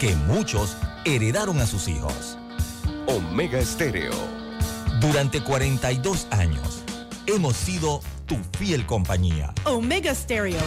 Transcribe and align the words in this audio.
que 0.00 0.16
muchos 0.16 0.78
heredaron 1.04 1.60
a 1.60 1.66
sus 1.66 1.86
hijos. 1.86 2.38
Omega 3.06 3.58
Estéreo. 3.58 4.14
Durante 4.98 5.42
42 5.42 6.26
años 6.30 6.82
hemos 7.26 7.54
sido 7.54 8.00
tu 8.24 8.36
fiel 8.58 8.86
compañía. 8.86 9.52
Omega 9.64 10.14
Stereo. 10.14 10.60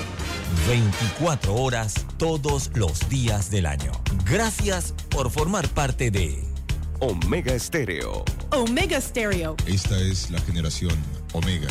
24 0.67 1.55
horas 1.55 2.05
todos 2.17 2.69
los 2.75 3.09
días 3.09 3.49
del 3.49 3.65
año. 3.65 3.91
Gracias 4.23 4.93
por 5.09 5.31
formar 5.31 5.67
parte 5.69 6.11
de 6.11 6.43
Omega 6.99 7.55
Estéreo. 7.55 8.23
Omega 8.51 9.01
Stereo. 9.01 9.55
Esta 9.65 9.99
es 9.99 10.29
la 10.29 10.39
generación 10.41 10.93
Omega. 11.33 11.69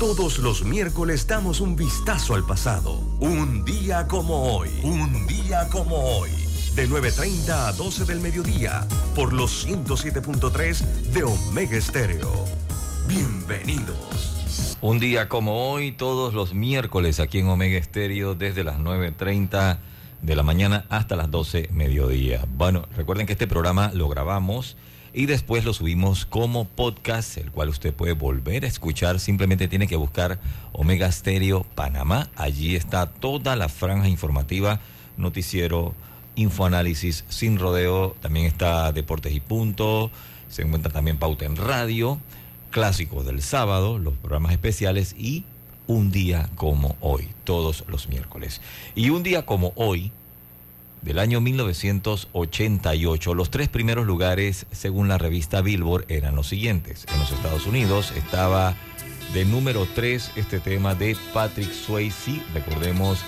Todos 0.00 0.38
los 0.38 0.64
miércoles 0.64 1.26
damos 1.26 1.60
un 1.60 1.76
vistazo 1.76 2.34
al 2.34 2.46
pasado. 2.46 3.02
Un 3.20 3.66
día 3.66 4.08
como 4.08 4.56
hoy. 4.56 4.70
Un 4.82 5.26
día 5.26 5.68
como 5.70 5.94
hoy. 5.94 6.30
De 6.74 6.88
9.30 6.88 7.50
a 7.50 7.72
12 7.72 8.06
del 8.06 8.18
mediodía. 8.18 8.88
Por 9.14 9.34
los 9.34 9.68
107.3 9.68 10.78
de 11.12 11.24
Omega 11.24 11.76
Estéreo. 11.76 12.46
Bienvenidos. 13.08 14.78
Un 14.80 15.00
día 15.00 15.28
como 15.28 15.70
hoy, 15.70 15.92
todos 15.92 16.32
los 16.32 16.54
miércoles 16.54 17.20
aquí 17.20 17.40
en 17.40 17.48
Omega 17.48 17.76
Estéreo, 17.76 18.34
desde 18.34 18.64
las 18.64 18.78
9.30 18.78 19.80
de 20.22 20.34
la 20.34 20.42
mañana 20.42 20.86
hasta 20.88 21.14
las 21.14 21.30
12 21.30 21.68
mediodía. 21.72 22.46
Bueno, 22.48 22.86
recuerden 22.96 23.26
que 23.26 23.34
este 23.34 23.46
programa 23.46 23.90
lo 23.92 24.08
grabamos 24.08 24.78
y 25.12 25.26
después 25.26 25.64
lo 25.64 25.72
subimos 25.72 26.24
como 26.24 26.66
podcast, 26.66 27.36
el 27.36 27.50
cual 27.50 27.68
usted 27.68 27.92
puede 27.92 28.12
volver 28.12 28.64
a 28.64 28.68
escuchar. 28.68 29.18
Simplemente 29.18 29.68
tiene 29.68 29.86
que 29.86 29.96
buscar 29.96 30.38
Omega 30.72 31.10
Stereo 31.10 31.64
Panamá. 31.74 32.28
Allí 32.36 32.76
está 32.76 33.06
toda 33.06 33.56
la 33.56 33.68
franja 33.68 34.08
informativa, 34.08 34.80
noticiero, 35.16 35.94
infoanálisis 36.36 37.24
sin 37.28 37.58
rodeo. 37.58 38.16
También 38.20 38.46
está 38.46 38.92
Deportes 38.92 39.34
y 39.34 39.40
Punto. 39.40 40.10
Se 40.48 40.62
encuentra 40.62 40.92
también 40.92 41.16
Pauta 41.16 41.44
en 41.44 41.56
Radio, 41.56 42.18
clásicos 42.70 43.26
del 43.26 43.42
sábado, 43.42 43.98
los 43.98 44.14
programas 44.14 44.52
especiales 44.52 45.14
y 45.18 45.44
un 45.86 46.12
día 46.12 46.48
como 46.54 46.96
hoy, 47.00 47.28
todos 47.42 47.84
los 47.88 48.08
miércoles. 48.08 48.60
Y 48.94 49.10
un 49.10 49.24
día 49.24 49.44
como 49.44 49.72
hoy, 49.74 50.12
del 51.02 51.18
año 51.18 51.40
1988, 51.40 53.34
los 53.34 53.50
tres 53.50 53.68
primeros 53.68 54.06
lugares, 54.06 54.66
según 54.70 55.08
la 55.08 55.18
revista 55.18 55.60
Billboard, 55.62 56.04
eran 56.08 56.36
los 56.36 56.48
siguientes. 56.48 57.06
En 57.12 57.18
los 57.20 57.32
Estados 57.32 57.66
Unidos 57.66 58.12
estaba 58.16 58.74
de 59.32 59.44
número 59.44 59.86
3 59.94 60.32
este 60.36 60.60
tema 60.60 60.94
de 60.94 61.16
Patrick 61.32 61.72
Swayze, 61.72 62.42
recordemos 62.52 63.20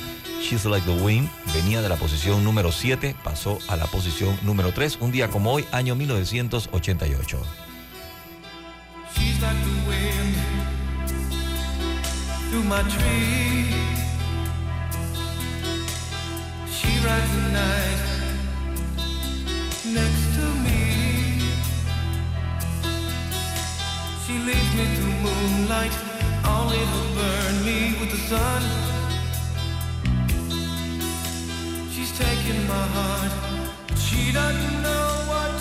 She's 0.42 0.64
Like 0.64 0.84
the 0.86 1.02
Wind, 1.02 1.28
venía 1.54 1.80
de 1.82 1.88
la 1.88 1.96
posición 1.96 2.42
número 2.42 2.72
7, 2.72 3.14
pasó 3.22 3.58
a 3.68 3.76
la 3.76 3.86
posición 3.86 4.36
número 4.42 4.72
3, 4.72 4.98
un 5.00 5.12
día 5.12 5.28
como 5.28 5.52
hoy, 5.52 5.64
año 5.70 5.94
1988. 5.94 7.38
She's 9.14 9.40
like 9.40 9.56
the 9.62 9.88
wind 9.88 10.36
through 12.50 12.64
my 12.64 12.82
tree. 12.88 13.81
She 16.82 16.98
rides 17.06 17.32
the 17.36 17.46
night 17.52 18.00
next 19.98 20.24
to 20.36 20.44
me. 20.66 20.82
She 24.26 24.34
leads 24.48 24.72
me 24.78 24.84
through 24.96 25.16
moonlight, 25.26 25.94
only 26.44 26.82
to 26.94 27.02
burn 27.16 27.54
me 27.64 27.78
with 28.00 28.10
the 28.10 28.22
sun. 28.30 28.62
She's 31.92 32.12
taking 32.18 32.66
my 32.66 32.86
heart, 32.96 33.32
she 33.96 34.32
doesn't 34.32 34.82
know 34.82 35.06
what 35.30 35.51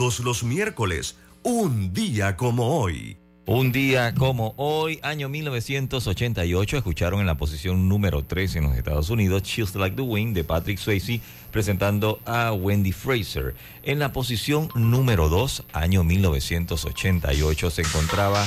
todos 0.00 0.20
los 0.20 0.44
miércoles, 0.44 1.16
un 1.42 1.92
día 1.92 2.34
como 2.34 2.80
hoy. 2.80 3.18
Un 3.44 3.70
día 3.70 4.14
como 4.14 4.54
hoy, 4.56 4.98
año 5.02 5.28
1988, 5.28 6.78
escucharon 6.78 7.20
en 7.20 7.26
la 7.26 7.36
posición 7.36 7.86
número 7.86 8.24
3 8.24 8.56
en 8.56 8.64
los 8.64 8.76
Estados 8.78 9.10
Unidos, 9.10 9.42
Chills 9.42 9.74
Like 9.74 9.96
the 9.96 10.00
Wind 10.02 10.34
de 10.34 10.42
Patrick 10.42 10.78
Swayze, 10.78 11.20
presentando 11.52 12.18
a 12.24 12.50
Wendy 12.54 12.92
Fraser. 12.92 13.54
En 13.82 13.98
la 13.98 14.10
posición 14.10 14.70
número 14.74 15.28
2, 15.28 15.64
año 15.74 16.02
1988, 16.02 17.70
se 17.70 17.82
encontraba 17.82 18.42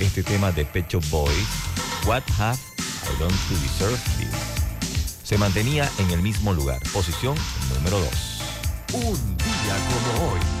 este 0.00 0.24
tema 0.24 0.50
de 0.50 0.64
Pecho 0.64 0.98
Boys, 1.08 1.46
What 2.04 2.24
Have 2.36 2.58
I 3.04 3.20
Done 3.20 3.36
to 3.48 3.54
Deserve 3.62 3.96
This. 4.18 5.20
Se 5.22 5.38
mantenía 5.38 5.88
en 6.00 6.10
el 6.10 6.20
mismo 6.20 6.52
lugar, 6.52 6.80
posición 6.92 7.36
número 7.76 8.00
2. 8.00 8.08
Un 8.92 9.36
día 9.36 9.76
como 9.88 10.32
hoy. 10.32 10.59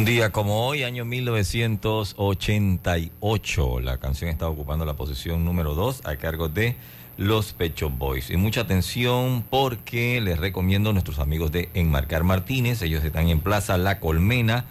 Un 0.00 0.06
día 0.06 0.32
como 0.32 0.66
hoy, 0.66 0.82
año 0.82 1.04
1988, 1.04 3.80
la 3.80 3.98
canción 3.98 4.30
está 4.30 4.48
ocupando 4.48 4.86
la 4.86 4.94
posición 4.94 5.44
número 5.44 5.74
2 5.74 6.06
a 6.06 6.16
cargo 6.16 6.48
de 6.48 6.74
los 7.18 7.52
Pecho 7.52 7.90
Boys. 7.90 8.30
Y 8.30 8.38
mucha 8.38 8.62
atención 8.62 9.44
porque 9.50 10.22
les 10.22 10.38
recomiendo 10.38 10.88
a 10.88 10.94
nuestros 10.94 11.18
amigos 11.18 11.52
de 11.52 11.68
Enmarcar 11.74 12.24
Martínez, 12.24 12.80
ellos 12.80 13.04
están 13.04 13.28
en 13.28 13.40
Plaza 13.40 13.76
La 13.76 14.00
Colmena. 14.00 14.64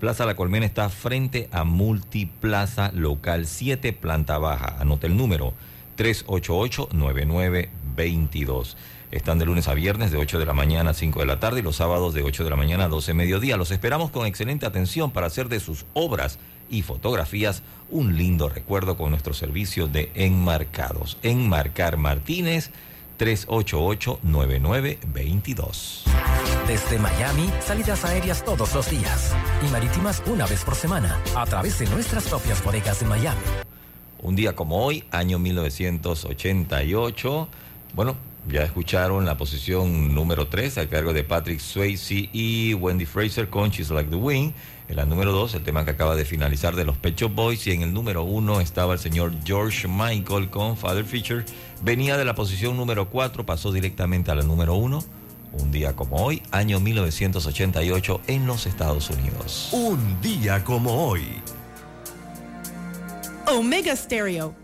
Plaza 0.00 0.26
La 0.26 0.36
Colmena 0.36 0.66
está 0.66 0.90
frente 0.90 1.48
a 1.50 1.64
Multiplaza 1.64 2.90
Local 2.92 3.46
7, 3.46 3.94
planta 3.94 4.36
baja. 4.36 4.76
Anota 4.78 5.06
el 5.06 5.16
número 5.16 5.54
388-9922. 5.96 8.76
Están 9.14 9.38
de 9.38 9.46
lunes 9.46 9.68
a 9.68 9.74
viernes 9.74 10.10
de 10.10 10.18
8 10.18 10.40
de 10.40 10.46
la 10.46 10.54
mañana 10.54 10.90
a 10.90 10.94
5 10.94 11.20
de 11.20 11.26
la 11.26 11.38
tarde 11.38 11.60
y 11.60 11.62
los 11.62 11.76
sábados 11.76 12.14
de 12.14 12.24
8 12.24 12.42
de 12.42 12.50
la 12.50 12.56
mañana 12.56 12.86
a 12.86 12.88
12 12.88 13.12
de 13.12 13.14
mediodía. 13.14 13.56
Los 13.56 13.70
esperamos 13.70 14.10
con 14.10 14.26
excelente 14.26 14.66
atención 14.66 15.12
para 15.12 15.28
hacer 15.28 15.48
de 15.48 15.60
sus 15.60 15.86
obras 15.94 16.40
y 16.68 16.82
fotografías 16.82 17.62
un 17.90 18.16
lindo 18.16 18.48
recuerdo 18.48 18.96
con 18.96 19.10
nuestro 19.10 19.32
servicio 19.32 19.86
de 19.86 20.10
enmarcados. 20.16 21.16
Enmarcar 21.22 21.96
Martínez 21.96 22.72
388-9922. 23.20 26.02
Desde 26.66 26.98
Miami, 26.98 27.48
salidas 27.60 28.04
aéreas 28.04 28.44
todos 28.44 28.74
los 28.74 28.90
días 28.90 29.32
y 29.64 29.68
marítimas 29.70 30.24
una 30.26 30.48
vez 30.48 30.64
por 30.64 30.74
semana 30.74 31.20
a 31.36 31.46
través 31.46 31.78
de 31.78 31.86
nuestras 31.86 32.24
propias 32.24 32.64
bodegas 32.64 33.00
en 33.02 33.10
Miami. 33.10 33.42
Un 34.18 34.34
día 34.34 34.56
como 34.56 34.84
hoy, 34.84 35.04
año 35.12 35.38
1988, 35.38 37.48
bueno, 37.94 38.33
ya 38.48 38.62
escucharon 38.62 39.24
la 39.24 39.36
posición 39.36 40.14
número 40.14 40.48
3 40.48 40.78
a 40.78 40.88
cargo 40.88 41.12
de 41.12 41.24
Patrick 41.24 41.60
Swayze 41.60 42.28
y 42.32 42.74
Wendy 42.74 43.06
Fraser 43.06 43.48
con 43.48 43.70
She's 43.70 43.90
Like 43.90 44.10
the 44.10 44.16
Wind. 44.16 44.52
En 44.88 44.96
la 44.96 45.06
número 45.06 45.32
2, 45.32 45.54
el 45.54 45.62
tema 45.62 45.84
que 45.84 45.92
acaba 45.92 46.14
de 46.14 46.26
finalizar 46.26 46.76
de 46.76 46.84
los 46.84 46.98
Pet 46.98 47.18
Shop 47.18 47.34
Boys. 47.34 47.66
Y 47.66 47.72
en 47.72 47.82
el 47.82 47.94
número 47.94 48.22
1 48.22 48.60
estaba 48.60 48.92
el 48.92 48.98
señor 48.98 49.32
George 49.44 49.88
Michael 49.88 50.50
con 50.50 50.76
Father 50.76 51.04
Feature. 51.04 51.44
Venía 51.82 52.18
de 52.18 52.24
la 52.26 52.34
posición 52.34 52.76
número 52.76 53.08
4, 53.08 53.46
pasó 53.46 53.72
directamente 53.72 54.30
a 54.30 54.34
la 54.34 54.42
número 54.42 54.74
1. 54.74 55.02
Un 55.52 55.70
día 55.70 55.94
como 55.94 56.16
hoy, 56.16 56.42
año 56.50 56.80
1988 56.80 58.20
en 58.26 58.46
los 58.46 58.66
Estados 58.66 59.08
Unidos. 59.08 59.70
Un 59.72 60.20
día 60.20 60.64
como 60.64 61.08
hoy. 61.08 61.24
Omega 63.46 63.94
Stereo. 63.96 64.63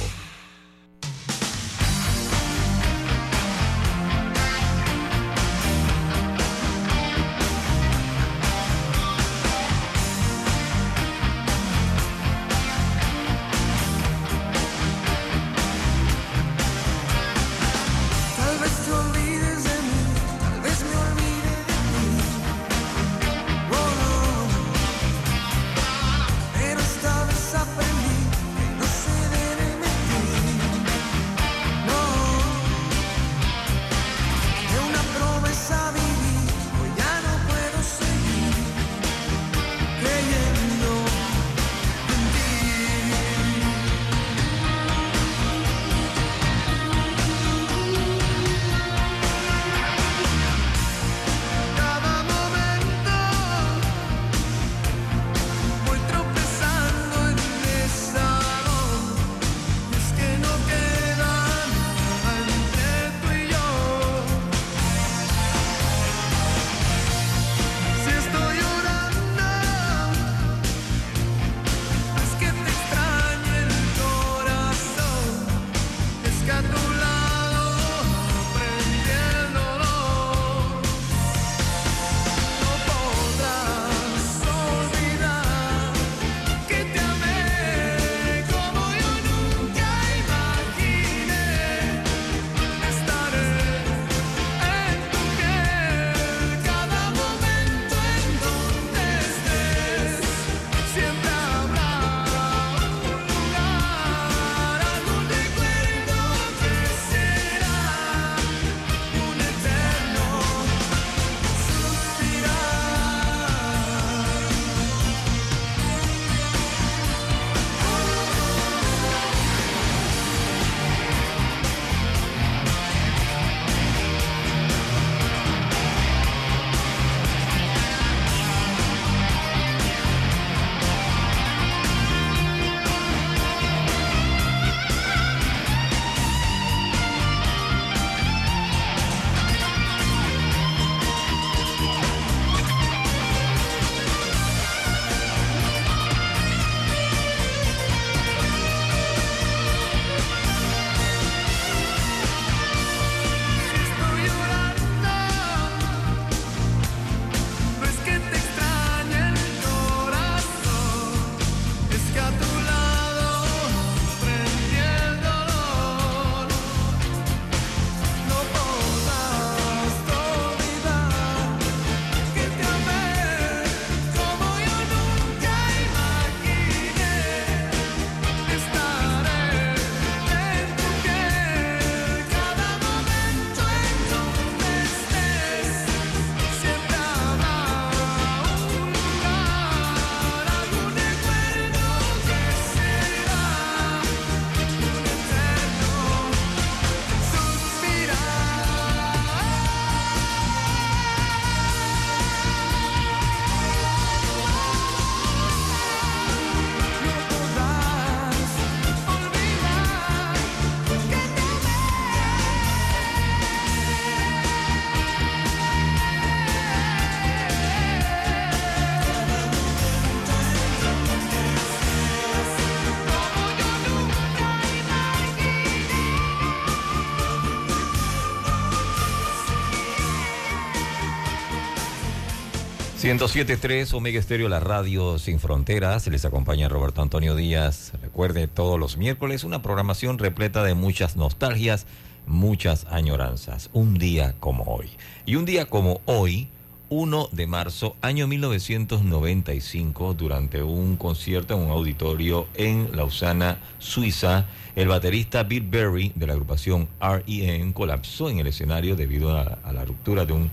107.3 233.01 233.91
Omega 233.95 234.19
Estéreo, 234.19 234.47
la 234.47 234.59
radio 234.59 235.17
sin 235.17 235.39
fronteras. 235.39 236.05
Les 236.05 236.23
acompaña 236.23 236.69
Roberto 236.69 237.01
Antonio 237.01 237.35
Díaz. 237.35 237.93
Recuerde, 237.99 238.47
todos 238.47 238.79
los 238.79 238.95
miércoles 238.95 239.43
una 239.43 239.63
programación 239.63 240.19
repleta 240.19 240.63
de 240.63 240.75
muchas 240.75 241.15
nostalgias, 241.15 241.87
muchas 242.27 242.85
añoranzas. 242.91 243.71
Un 243.73 243.95
día 243.95 244.35
como 244.39 244.65
hoy. 244.65 244.91
Y 245.25 245.35
un 245.35 245.45
día 245.45 245.65
como 245.65 245.99
hoy, 246.05 246.47
1 246.89 247.29
de 247.31 247.47
marzo, 247.47 247.95
año 248.01 248.27
1995, 248.27 250.13
durante 250.13 250.61
un 250.61 250.95
concierto 250.95 251.55
en 251.55 251.61
un 251.61 251.71
auditorio 251.71 252.45
en 252.53 252.95
Lausana, 252.95 253.57
Suiza, 253.79 254.45
el 254.75 254.89
baterista 254.89 255.41
Bill 255.41 255.63
Berry 255.63 256.11
de 256.13 256.27
la 256.27 256.33
agrupación 256.33 256.87
REM 257.01 257.73
colapsó 257.73 258.29
en 258.29 258.37
el 258.37 258.45
escenario 258.45 258.95
debido 258.95 259.35
a, 259.35 259.57
a 259.63 259.73
la 259.73 259.85
ruptura 259.85 260.23
de 260.23 260.33
un 260.33 260.51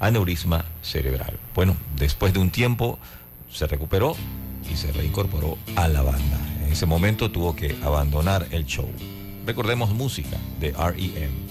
aneurisma 0.00 0.64
cerebral. 0.82 1.38
Bueno, 1.54 1.76
después 1.96 2.32
de 2.32 2.38
un 2.38 2.50
tiempo 2.50 2.98
se 3.52 3.66
recuperó 3.66 4.16
y 4.70 4.76
se 4.76 4.92
reincorporó 4.92 5.58
a 5.76 5.88
la 5.88 6.02
banda. 6.02 6.38
En 6.64 6.72
ese 6.72 6.86
momento 6.86 7.30
tuvo 7.30 7.54
que 7.54 7.76
abandonar 7.82 8.46
el 8.50 8.66
show. 8.66 8.90
Recordemos 9.46 9.90
música 9.90 10.36
de 10.60 10.72
REM. 10.72 11.45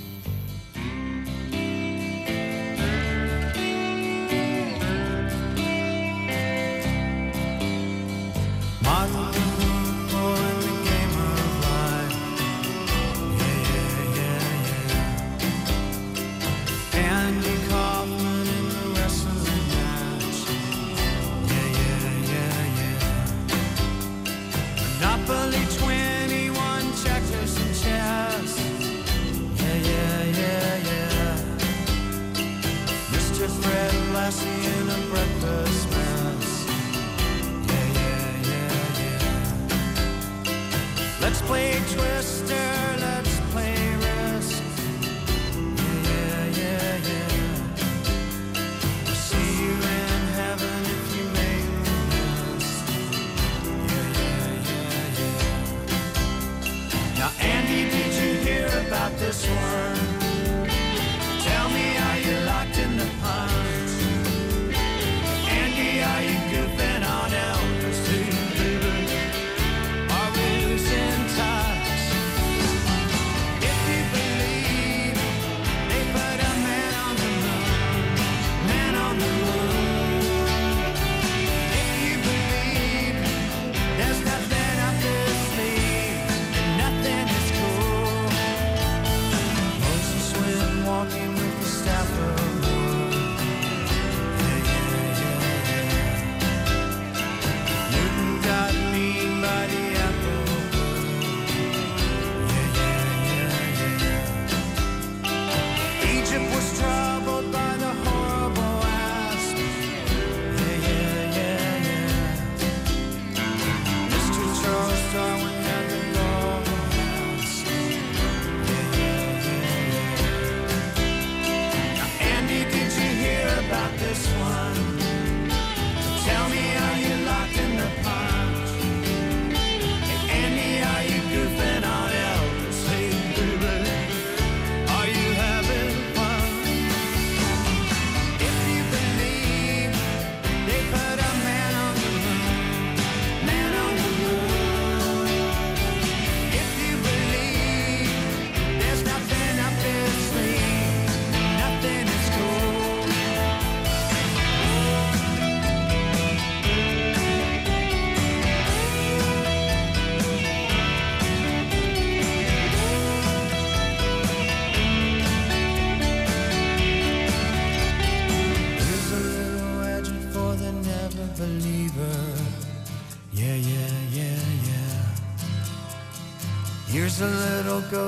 Monopoly 25.05 25.61
21, 25.77 26.93
checkers 27.03 27.53
and 27.57 27.75
chess. 27.75 28.57
Yeah, 29.61 29.77
yeah, 29.91 30.23
yeah, 30.41 30.77
yeah. 30.89 31.37
Mr. 33.13 33.45
Fred 33.61 33.93
Lassie 34.15 34.49
in 34.49 34.89
a 34.89 34.99
breakfast 35.11 35.83
mess. 35.91 36.49
Yeah, 37.69 37.87
yeah, 37.99 38.49
yeah, 38.49 39.01
yeah. 39.01 39.61
Let's 41.21 41.41
play 41.43 41.67
twist. 41.93 42.24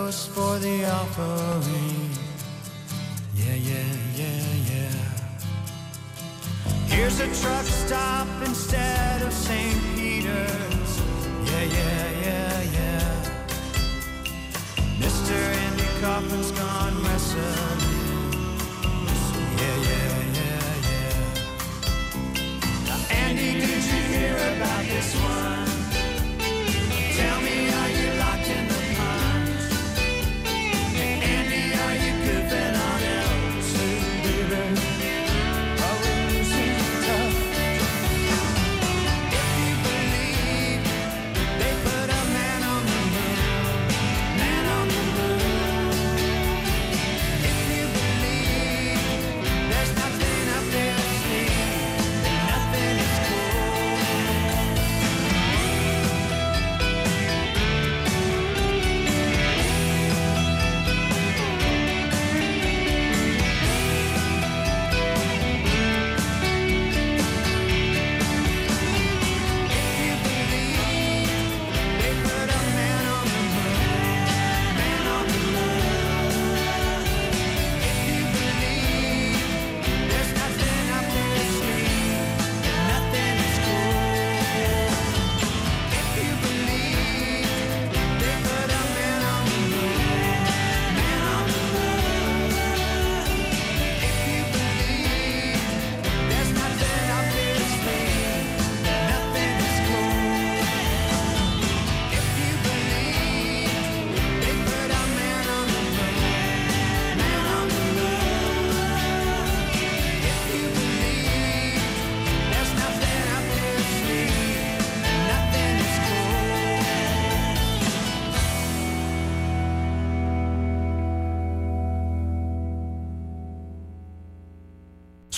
goes 0.07 0.25
for 0.27 0.57
the 0.59 0.85
offering. 0.85 1.86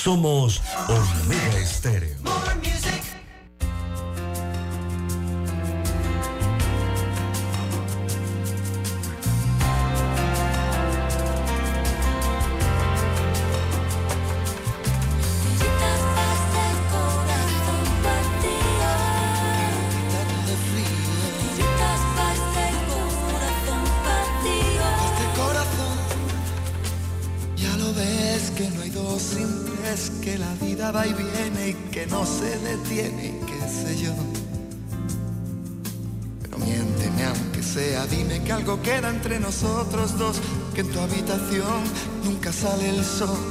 somos 0.10 0.60
nosotros 39.62 40.17
dos, 40.17 40.38
que 40.74 40.82
en 40.82 40.89
tu 40.89 41.00
habitación 41.00 41.84
nunca 42.24 42.54
sale 42.54 42.89
el 42.89 43.04
sol. 43.04 43.49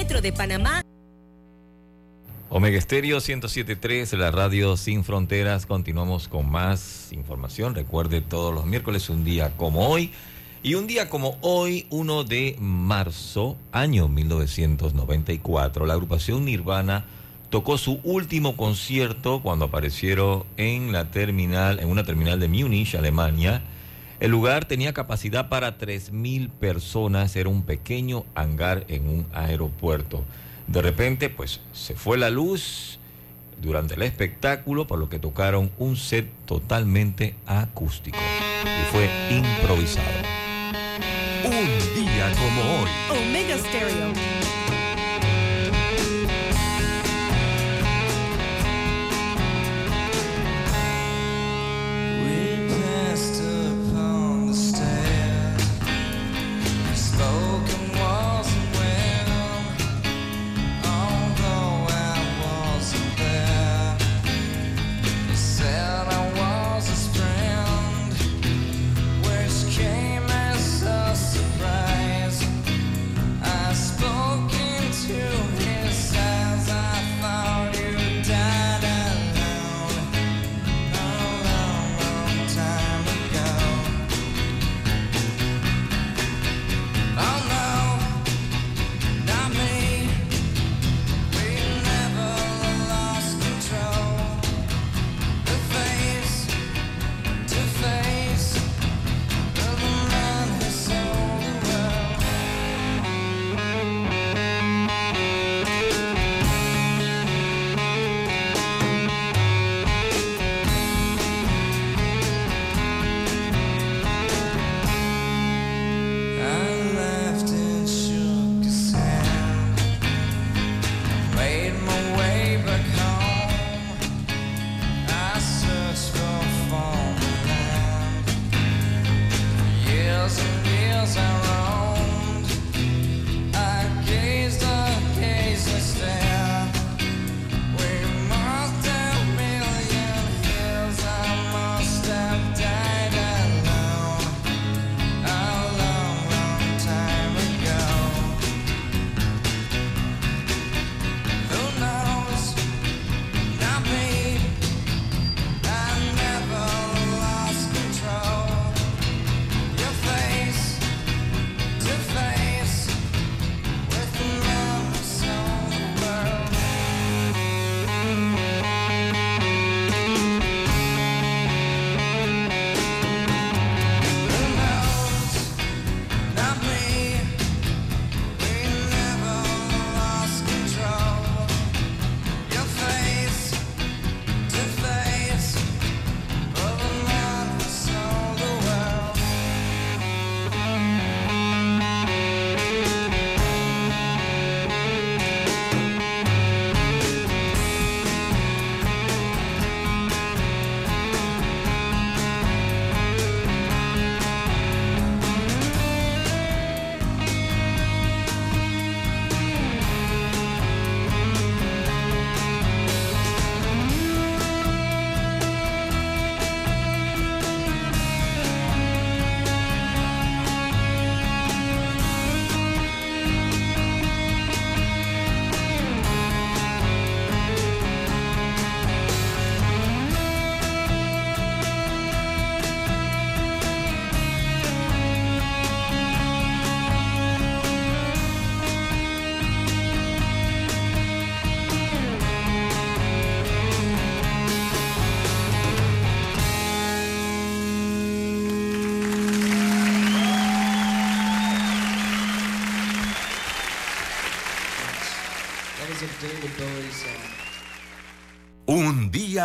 Metro. 0.00 0.20
Omega 2.48 2.78
Estéreo 2.78 3.18
107.3, 3.18 4.16
la 4.16 4.30
radio 4.30 4.78
sin 4.78 5.04
fronteras. 5.04 5.66
Continuamos 5.66 6.26
con 6.26 6.50
más 6.50 7.12
información. 7.12 7.74
Recuerde 7.74 8.22
todos 8.22 8.54
los 8.54 8.64
miércoles, 8.64 9.10
un 9.10 9.24
día 9.24 9.54
como 9.58 9.88
hoy. 9.88 10.10
Y 10.62 10.74
un 10.74 10.86
día 10.86 11.10
como 11.10 11.36
hoy, 11.42 11.86
1 11.90 12.24
de 12.24 12.56
marzo, 12.58 13.58
año 13.72 14.08
1994, 14.08 15.84
la 15.84 15.92
agrupación 15.92 16.46
Nirvana 16.46 17.04
tocó 17.50 17.76
su 17.76 18.00
último 18.02 18.56
concierto 18.56 19.42
cuando 19.42 19.66
aparecieron 19.66 20.44
en 20.56 20.92
la 20.92 21.10
terminal, 21.10 21.78
en 21.78 21.90
una 21.90 22.04
terminal 22.04 22.40
de 22.40 22.48
Múnich, 22.48 22.94
Alemania. 22.94 23.62
El 24.20 24.30
lugar 24.30 24.66
tenía 24.66 24.92
capacidad 24.92 25.48
para 25.48 25.78
3.000 25.78 26.50
personas, 26.50 27.34
era 27.36 27.48
un 27.48 27.62
pequeño 27.62 28.26
hangar 28.34 28.84
en 28.88 29.08
un 29.08 29.26
aeropuerto. 29.32 30.24
De 30.66 30.82
repente, 30.82 31.30
pues 31.30 31.60
se 31.72 31.94
fue 31.94 32.18
la 32.18 32.28
luz 32.28 32.98
durante 33.62 33.94
el 33.94 34.02
espectáculo, 34.02 34.86
por 34.86 34.98
lo 34.98 35.08
que 35.08 35.18
tocaron 35.18 35.70
un 35.78 35.96
set 35.96 36.28
totalmente 36.44 37.34
acústico 37.46 38.18
y 38.62 38.92
fue 38.92 39.08
improvisado. 39.30 40.06
Un 41.44 41.94
día 41.94 42.30
como 42.34 42.60
hoy. 42.60 42.90
Omega 43.26 43.56
Stereo. 43.56 44.29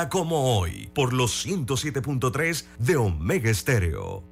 Como 0.09 0.57
hoy, 0.59 0.89
por 0.93 1.13
los 1.13 1.45
107.3 1.45 2.65
de 2.79 2.97
Omega 2.97 3.49
Estéreo. 3.49 4.24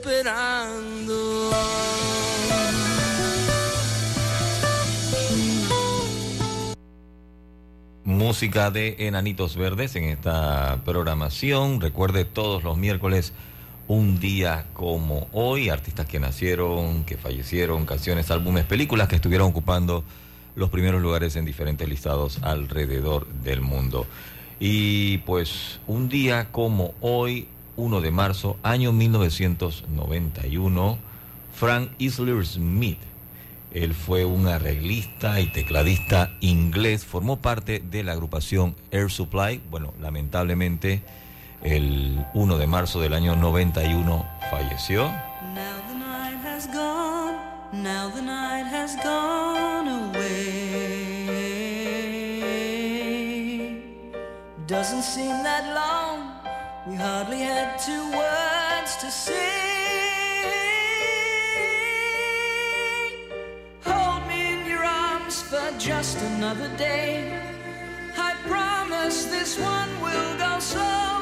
esperando. 0.00 1.50
Música 8.04 8.70
de 8.70 8.96
Enanitos 9.00 9.56
Verdes 9.56 9.96
en 9.96 10.04
esta 10.04 10.80
programación. 10.84 11.80
Recuerde 11.80 12.24
todos 12.24 12.64
los 12.64 12.78
miércoles 12.78 13.34
un 13.88 14.18
día 14.20 14.66
como 14.72 15.28
hoy, 15.32 15.68
artistas 15.68 16.06
que 16.06 16.18
nacieron, 16.18 17.04
que 17.04 17.18
fallecieron, 17.18 17.84
canciones, 17.84 18.30
álbumes, 18.30 18.64
películas 18.64 19.08
que 19.08 19.16
estuvieron 19.16 19.48
ocupando 19.48 20.04
los 20.54 20.70
primeros 20.70 21.02
lugares 21.02 21.36
en 21.36 21.44
diferentes 21.44 21.88
listados 21.88 22.38
alrededor 22.42 23.26
del 23.26 23.60
mundo. 23.60 24.06
Y 24.58 25.18
pues 25.18 25.80
un 25.86 26.08
día 26.08 26.48
como 26.52 26.94
hoy, 27.00 27.48
1 27.80 28.00
de 28.02 28.10
marzo, 28.10 28.58
año 28.62 28.92
1991, 28.92 30.98
Frank 31.54 31.92
Isler 31.98 32.46
Smith. 32.46 32.98
Él 33.72 33.94
fue 33.94 34.26
un 34.26 34.48
arreglista 34.48 35.40
y 35.40 35.50
tecladista 35.50 36.30
inglés, 36.40 37.06
formó 37.06 37.38
parte 37.38 37.80
de 37.80 38.02
la 38.02 38.12
agrupación 38.12 38.76
Air 38.90 39.10
Supply. 39.10 39.62
Bueno, 39.70 39.94
lamentablemente, 39.98 41.02
el 41.62 42.26
1 42.34 42.58
de 42.58 42.66
marzo 42.66 43.00
del 43.00 43.14
año 43.14 43.34
91 43.34 44.26
falleció. 44.50 45.04
Now 45.54 45.80
the 45.88 45.94
night 45.94 46.36
has 46.44 46.66
gone, 46.66 47.38
now 47.72 48.10
the 48.14 48.20
night 48.20 48.66
has 48.66 48.94
gone 49.02 49.88
away. 49.88 50.18
Doesn't 54.66 55.02
seem 55.02 55.42
that 55.42 55.64
long. 55.74 55.99
We 56.90 56.96
hardly 56.96 57.38
had 57.38 57.78
two 57.78 58.02
words 58.10 58.96
to 58.96 59.10
say. 59.12 59.36
Hold 63.84 64.26
me 64.26 64.54
in 64.54 64.66
your 64.66 64.84
arms 64.84 65.40
for 65.40 65.70
just 65.78 66.18
another 66.20 66.68
day. 66.76 67.32
I 68.16 68.34
promise 68.48 69.26
this 69.26 69.56
one 69.60 70.00
will 70.02 70.36
go 70.36 70.58
slow. 70.58 71.19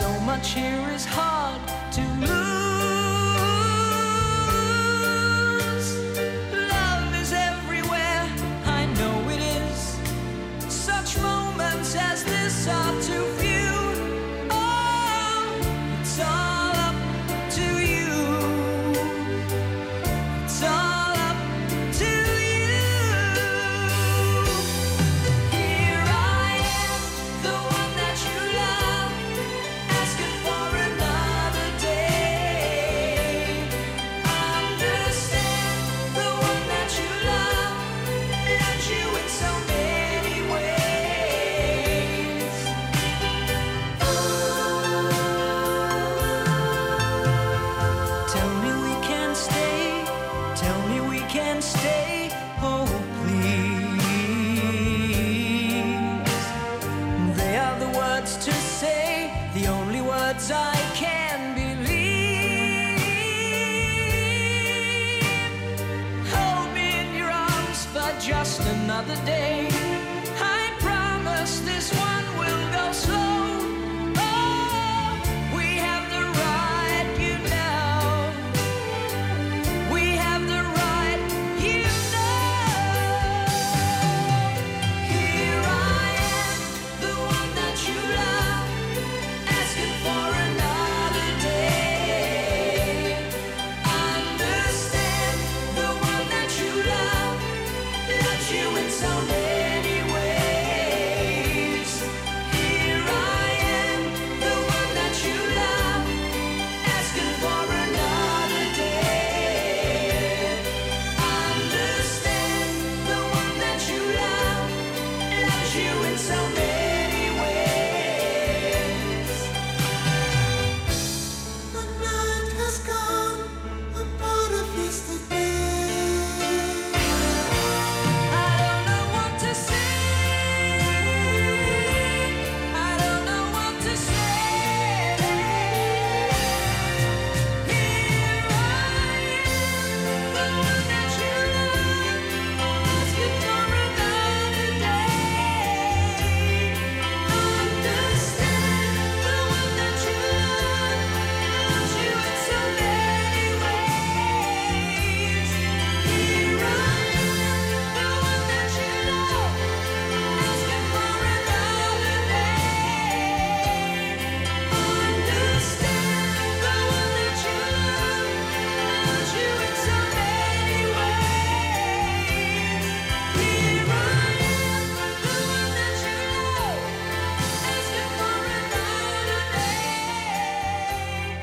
So 0.00 0.08
much 0.20 0.52
here 0.52 0.88
is 0.94 1.04
hard 1.04 1.60
to 1.92 2.00
lose. 2.00 2.30
Love 6.72 7.14
is 7.20 7.32
everywhere, 7.34 8.26
I 8.64 8.86
know 8.98 9.28
it 9.28 9.42
is. 9.60 9.98
Such 10.72 11.18
moments 11.18 11.94
as 11.94 12.24
this 12.24 12.66
are. 12.66 13.09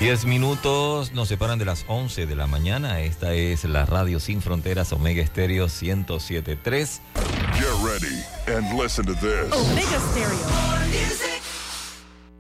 Diez 0.08 0.24
minutos 0.24 1.12
nos 1.12 1.28
separan 1.28 1.60
de 1.60 1.66
las 1.66 1.84
11 1.90 2.28
de 2.28 2.36
la 2.38 2.48
mañana. 2.48 3.02
Esta 3.02 3.34
es 3.34 3.66
la 3.66 3.86
radio 3.86 4.22
sin 4.22 4.42
fronteras 4.42 4.94
Omega 4.94 5.28
Stereo 5.28 5.66
107.3. 5.66 7.02
Get 7.56 7.68
ready 7.84 8.24
and 8.58 8.82
listen 8.82 9.06
to 9.06 9.14
this. 9.16 9.52
Omega 9.52 10.00
Stereo. 10.00 10.48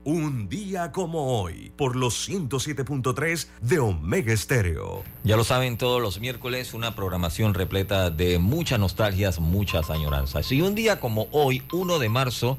Un 0.05 0.47
día 0.47 0.93
como 0.93 1.41
hoy, 1.41 1.73
por 1.75 1.97
los 1.97 2.29
107.3 2.29 3.47
de 3.59 3.79
Omega 3.79 4.37
Stereo. 4.37 5.03
Ya 5.25 5.35
lo 5.35 5.43
saben, 5.43 5.77
todos 5.77 6.01
los 6.01 6.21
miércoles 6.21 6.73
una 6.73 6.95
programación 6.95 7.53
repleta 7.53 8.09
de 8.09 8.39
muchas 8.39 8.79
nostalgias, 8.79 9.41
muchas 9.41 9.89
añoranzas. 9.89 10.49
Y 10.53 10.61
un 10.61 10.73
día 10.73 11.01
como 11.01 11.27
hoy, 11.33 11.61
1 11.73 11.99
de 11.99 12.07
marzo, 12.07 12.57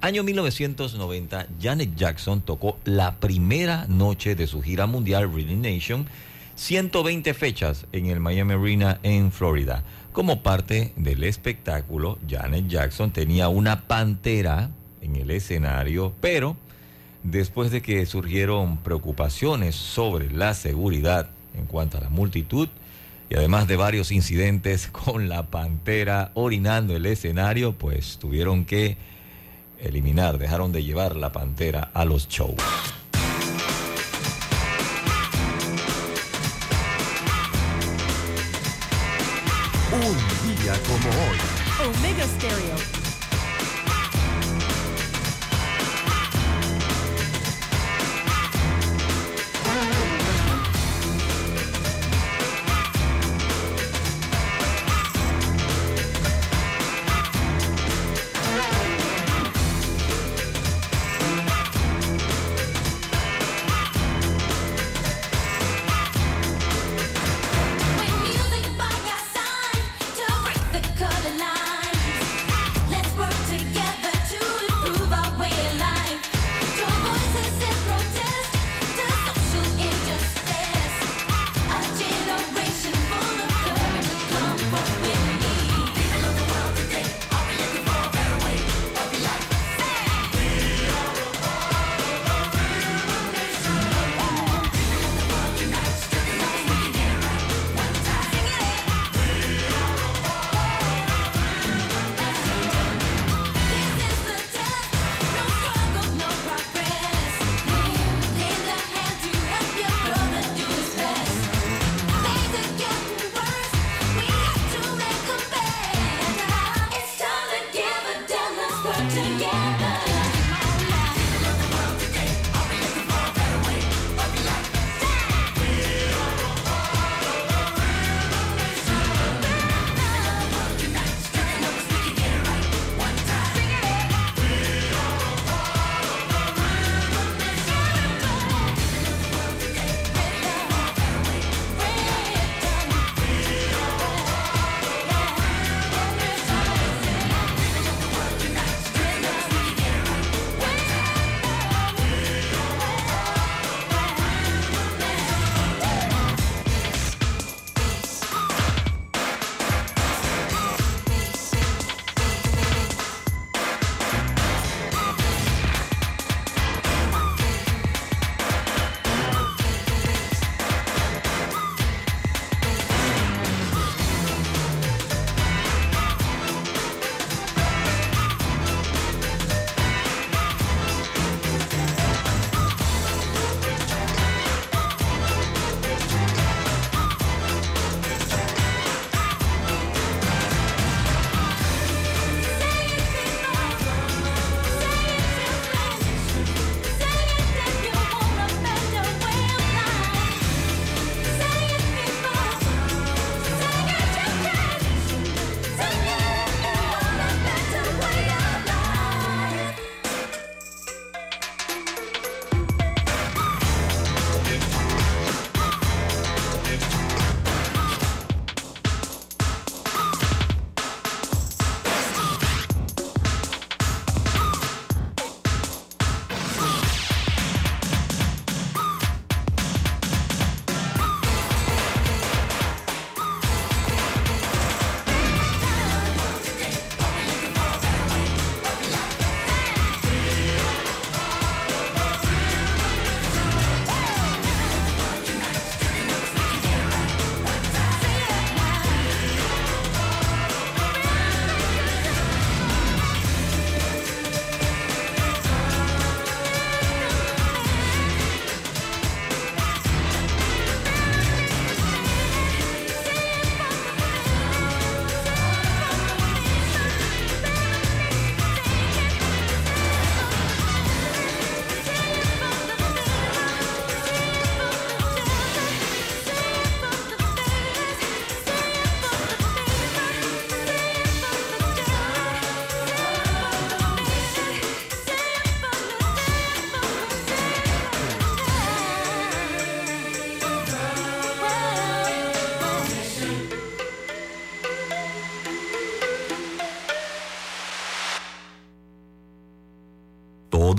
año 0.00 0.22
1990, 0.22 1.46
Janet 1.60 1.96
Jackson 1.96 2.40
tocó 2.40 2.78
la 2.84 3.16
primera 3.16 3.86
noche 3.88 4.34
de 4.34 4.46
su 4.46 4.62
gira 4.62 4.86
mundial 4.86 5.32
Reading 5.32 5.60
Nation, 5.60 6.06
120 6.54 7.34
fechas 7.34 7.86
en 7.92 8.06
el 8.06 8.20
Miami 8.20 8.54
Arena 8.54 8.98
en 9.02 9.32
Florida. 9.32 9.84
Como 10.12 10.42
parte 10.42 10.92
del 10.96 11.24
espectáculo, 11.24 12.18
Janet 12.28 12.68
Jackson 12.68 13.10
tenía 13.10 13.48
una 13.48 13.82
pantera 13.82 14.70
en 15.02 15.16
el 15.16 15.30
escenario, 15.30 16.12
pero 16.20 16.56
después 17.22 17.70
de 17.70 17.82
que 17.82 18.06
surgieron 18.06 18.78
preocupaciones 18.78 19.74
sobre 19.74 20.30
la 20.30 20.54
seguridad 20.54 21.28
en 21.56 21.66
cuanto 21.66 21.98
a 21.98 22.00
la 22.00 22.08
multitud 22.08 22.68
y 23.28 23.34
además 23.34 23.66
de 23.66 23.76
varios 23.76 24.12
incidentes 24.12 24.86
con 24.86 25.28
la 25.28 25.46
pantera 25.46 26.30
orinando 26.34 26.94
el 26.94 27.06
escenario, 27.06 27.72
pues 27.72 28.18
tuvieron 28.18 28.64
que 28.64 28.96
eliminar, 29.78 30.38
dejaron 30.38 30.72
de 30.72 30.82
llevar 30.82 31.16
la 31.16 31.32
pantera 31.32 31.90
a 31.94 32.04
los 32.04 32.28
shows. 32.28 32.56
Un 39.92 40.56
día 40.56 40.74
como 40.86 41.08
hoy. 41.08 41.38
Omega 41.88 42.24
Stereo. 42.24 42.95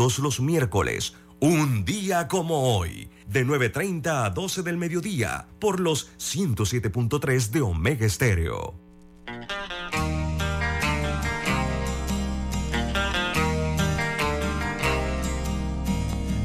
Los 0.08 0.40
miércoles, 0.40 1.16
un 1.42 1.84
día 1.84 2.30
como 2.30 2.78
hoy, 2.78 3.10
de 3.28 3.46
9.30 3.46 4.26
a 4.26 4.30
12 4.30 4.64
del 4.64 4.78
mediodía, 4.78 5.48
por 5.60 5.82
los 5.82 6.10
107.3 6.18 7.50
de 7.50 7.62
Omega 7.62 8.06
Estéreo. 8.06 8.74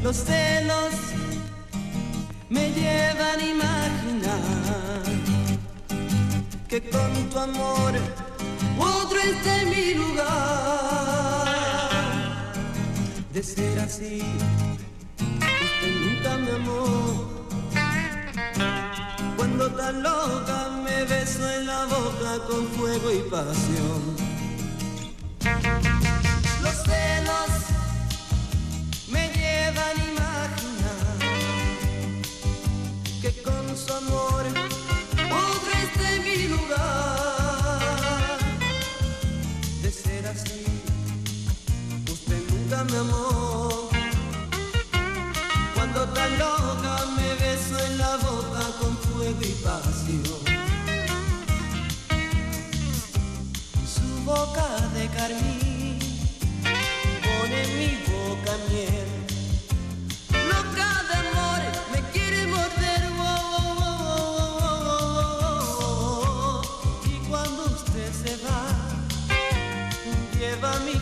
Los 0.03 0.17
celos 0.17 0.95
me 2.51 2.73
llevan 2.73 3.39
a 3.39 3.47
imaginar 3.47 5.03
que 6.69 6.83
con 6.91 7.31
tu 7.31 7.39
amor 7.39 7.93
otro 8.77 9.19
está 9.21 9.63
en 9.63 9.71
mi 9.71 9.95
lugar. 9.95 11.42
De 13.33 13.43
ser 13.43 13.79
así, 13.81 14.23
usted 15.19 15.95
nunca 16.05 16.37
me 16.37 16.51
amó. 16.53 17.31
Cuando 19.37 19.71
tan 19.73 20.03
loca 20.03 20.69
me 20.85 21.05
beso 21.05 21.51
en 21.51 21.67
la 21.67 21.87
boca 21.87 22.45
con 22.47 22.67
fuego 22.69 23.11
y 23.11 23.23
pasión. 23.31 24.17
Los 26.63 26.75
celos 26.85 27.53
me 29.11 29.29
llevan 29.29 29.97
a 29.99 30.05
imaginar 30.13 31.19
que 33.23 33.33
con 33.43 33.77
su 33.77 33.95
amor 33.95 34.45
otro 35.31 35.73
está 35.85 36.13
en 36.17 36.23
mi 36.23 36.49
lugar. 36.49 38.39
De 39.83 39.91
ser 39.91 40.27
así, 40.27 40.72
me 42.85 42.99
amó. 42.99 43.89
Cuando 45.75 46.05
tan 46.09 46.39
loca 46.39 47.07
me 47.17 47.35
beso 47.35 47.79
en 47.87 47.99
la 47.99 48.17
boca 48.17 48.63
con 48.81 48.97
fuego 48.99 49.41
y 49.41 49.55
pasión. 49.63 50.43
Su 53.87 54.25
boca 54.25 54.67
de 54.95 55.07
carmín 55.09 55.99
pone 57.25 57.67
mi 57.79 57.91
boca 58.11 58.53
miel. 58.69 59.09
Loca 60.51 60.89
de 61.09 61.15
amor, 61.25 61.61
me 61.93 62.01
quiere 62.11 62.47
morder. 62.47 63.03
Y 67.05 67.29
cuando 67.29 67.65
usted 67.67 68.11
se 68.23 68.37
va, 68.45 68.63
lleva 70.39 70.79
mi 70.81 71.02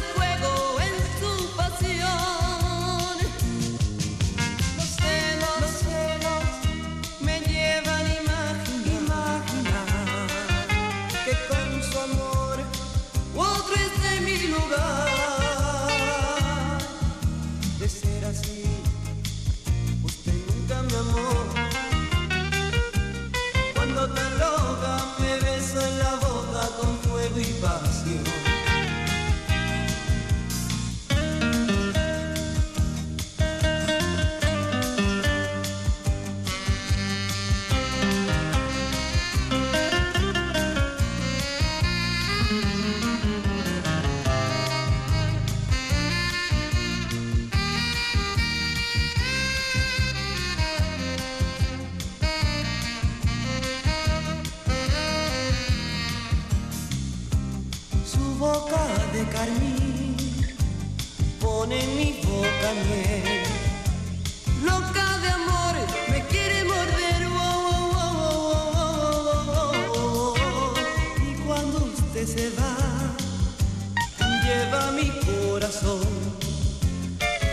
Porque 0.00 0.29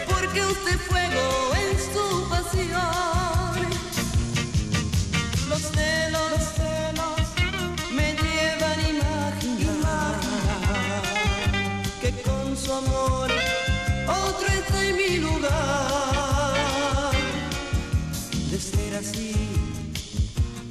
Porque 0.10 0.42
usted 0.44 0.80
fuego 0.90 1.54
en 1.54 1.78
su 1.78 2.28
pasión. 2.30 3.70
Los 5.48 5.62
celos, 5.62 6.32
los 6.32 6.44
celos 6.58 7.22
me 7.94 8.14
llevan 8.14 8.80
a 8.80 8.90
imaginar 8.90 10.16
que 12.02 12.12
con 12.24 12.58
su 12.58 12.74
amor 12.74 13.30
otro 14.08 14.48
está 14.48 14.84
en 14.84 14.96
mi 14.96 15.18
lugar. 15.18 15.52
De 18.50 18.60
ser 18.60 18.96
así, 18.96 19.36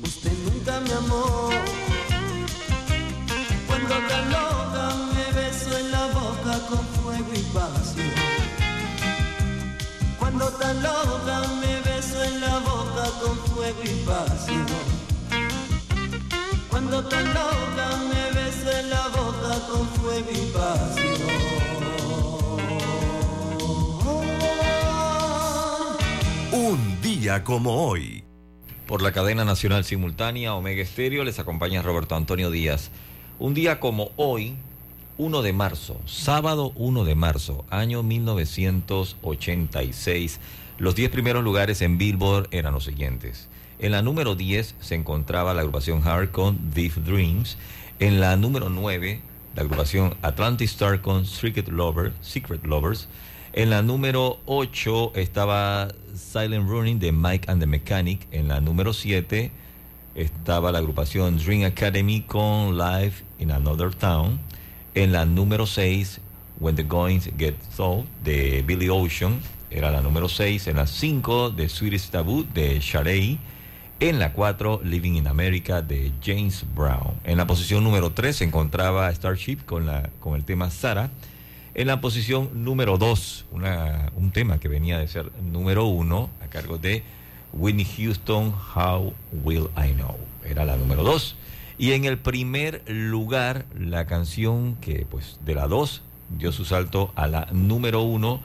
usted 0.03 0.33
nunca 0.47 0.81
me 0.81 0.93
amó. 0.95 1.46
Cuando 10.67 10.83
tan 10.83 10.83
loca 10.83 11.43
me 11.61 11.81
beso 11.81 12.25
en 12.25 12.41
la 12.41 12.59
boca 12.59 13.05
con 13.23 13.37
fuego 13.55 13.83
y 13.85 14.05
pasión. 14.05 14.67
Cuando 16.69 17.05
tan 17.05 17.25
loca 17.29 17.97
me 18.09 18.33
beso 18.33 18.73
en 18.77 18.91
la 18.91 19.07
boca 19.07 19.61
con 19.71 19.87
fuego 19.91 20.29
y 20.29 20.51
pasión. 20.51 21.21
Un 26.51 27.01
día 27.01 27.45
como 27.45 27.87
hoy. 27.87 28.25
Por 28.89 29.03
la 29.03 29.13
cadena 29.13 29.45
nacional 29.45 29.85
simultánea 29.85 30.55
Omega 30.55 30.83
Estéreo 30.83 31.23
les 31.23 31.39
acompaña 31.39 31.81
Roberto 31.83 32.17
Antonio 32.17 32.51
Díaz. 32.51 32.91
Un 33.39 33.55
día 33.55 33.79
como 33.79 34.11
hoy, 34.17 34.57
1 35.19 35.43
de 35.43 35.53
marzo, 35.55 35.99
sábado 36.05 36.73
1 36.75 37.05
de 37.05 37.15
marzo, 37.15 37.65
año 37.71 38.03
1986, 38.03 40.41
los 40.79 40.95
10 40.95 41.11
primeros 41.11 41.43
lugares 41.43 41.81
en 41.81 41.97
Billboard 41.97 42.49
eran 42.51 42.75
los 42.75 42.85
siguientes. 42.85 43.49
En 43.79 43.93
la 43.93 44.03
número 44.03 44.35
10 44.35 44.75
se 44.79 44.95
encontraba 44.95 45.55
la 45.55 45.61
agrupación 45.61 46.07
Hard 46.07 46.33
con 46.33 46.71
Deep 46.75 46.97
Dreams. 46.97 47.57
En 47.99 48.21
la 48.21 48.37
número 48.37 48.69
9, 48.69 49.23
la 49.55 49.63
agrupación 49.63 50.15
Atlantic 50.21 50.69
Star 50.69 51.01
con 51.01 51.25
Secret, 51.25 51.71
Secret 52.21 52.67
Lovers. 52.67 53.09
En 53.55 53.71
la 53.71 53.81
número 53.81 54.39
8 54.45 55.13
estaba 55.15 55.89
Silent 56.15 56.69
Running 56.69 56.99
de 56.99 57.13
Mike 57.13 57.51
and 57.51 57.61
the 57.61 57.67
Mechanic. 57.67 58.27
En 58.33 58.49
la 58.49 58.61
número 58.61 58.93
7 58.93 59.51
estaba 60.15 60.73
la 60.73 60.79
agrupación 60.79 61.39
Dream 61.39 61.65
Academy 61.65 62.21
con 62.21 62.77
Live 62.77 63.15
in 63.39 63.51
Another 63.51 63.95
Town. 63.95 64.41
En 64.97 65.13
la 65.13 65.27
número 65.27 65.67
6, 65.67 66.21
When 66.59 66.75
the 66.75 66.83
Goings 66.83 67.29
Get 67.37 67.55
Sold 67.77 68.07
de 68.25 68.65
Billy 68.67 68.89
Ocean. 68.89 69.41
Era 69.71 69.91
la 69.91 70.01
número 70.01 70.27
6. 70.27 70.69
En 70.69 70.77
la 70.77 70.87
5, 70.87 71.53
The 71.55 71.69
Sweetest 71.69 72.13
Taboo 72.13 72.45
de 72.55 72.81
Sharei. 72.81 73.39
En 74.01 74.19
la 74.19 74.33
4, 74.33 74.81
Living 74.85 75.17
in 75.17 75.27
America 75.27 75.83
de 75.83 76.13
James 76.25 76.65
Brown. 76.75 77.13
En 77.25 77.37
la 77.37 77.47
posición 77.47 77.85
número 77.85 78.13
3 78.13 78.37
se 78.37 78.45
encontraba 78.45 79.13
Starship 79.13 79.67
con, 79.67 79.85
la, 79.85 80.09
con 80.19 80.35
el 80.35 80.45
tema 80.45 80.71
Sarah. 80.71 81.11
En 81.75 81.89
la 81.89 82.01
posición 82.01 82.65
número 82.65 82.97
2, 82.97 83.45
un 84.15 84.31
tema 84.31 84.59
que 84.59 84.69
venía 84.69 84.97
de 84.97 85.09
ser 85.09 85.31
número 85.43 85.85
1 85.85 86.31
a 86.43 86.47
cargo 86.47 86.79
de 86.79 87.03
Whitney 87.53 87.85
Houston, 87.99 88.55
How 88.75 89.13
Will 89.45 89.69
I 89.77 89.93
Know. 89.93 90.17
Era 90.43 90.65
la 90.65 90.79
número 90.79 91.05
2. 91.05 91.37
Y 91.79 91.93
en 91.93 92.07
el 92.07 92.19
primer 92.19 92.83
lugar, 92.87 93.67
la 93.79 94.07
canción 94.07 94.77
que 94.77 95.07
pues 95.11 95.39
de 95.45 95.55
la 95.55 95.67
2 95.67 96.03
dio 96.39 96.51
su 96.51 96.65
salto 96.65 97.13
a 97.17 97.27
la 97.27 97.49
número 97.53 98.03
1, 98.03 98.41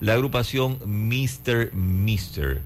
la 0.00 0.12
agrupación 0.14 0.78
Mr. 0.84 1.74
Mister. 1.74 2.62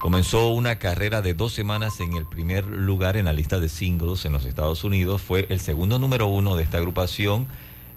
Comenzó 0.00 0.48
una 0.48 0.78
carrera 0.78 1.22
de 1.22 1.34
dos 1.34 1.52
semanas 1.52 2.00
en 2.00 2.14
el 2.14 2.26
primer 2.26 2.66
lugar 2.66 3.16
en 3.16 3.26
la 3.26 3.32
lista 3.32 3.60
de 3.60 3.68
singles 3.68 4.24
en 4.24 4.32
los 4.32 4.44
Estados 4.44 4.82
Unidos. 4.82 5.20
Fue 5.20 5.46
el 5.50 5.60
segundo 5.60 5.98
número 5.98 6.26
uno 6.26 6.56
de 6.56 6.64
esta 6.64 6.78
agrupación. 6.78 7.46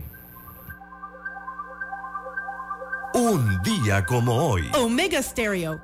Un 3.14 3.62
día 3.64 4.06
como 4.06 4.36
hoy. 4.36 4.70
Omega 4.78 5.24
Stereo. 5.24 5.80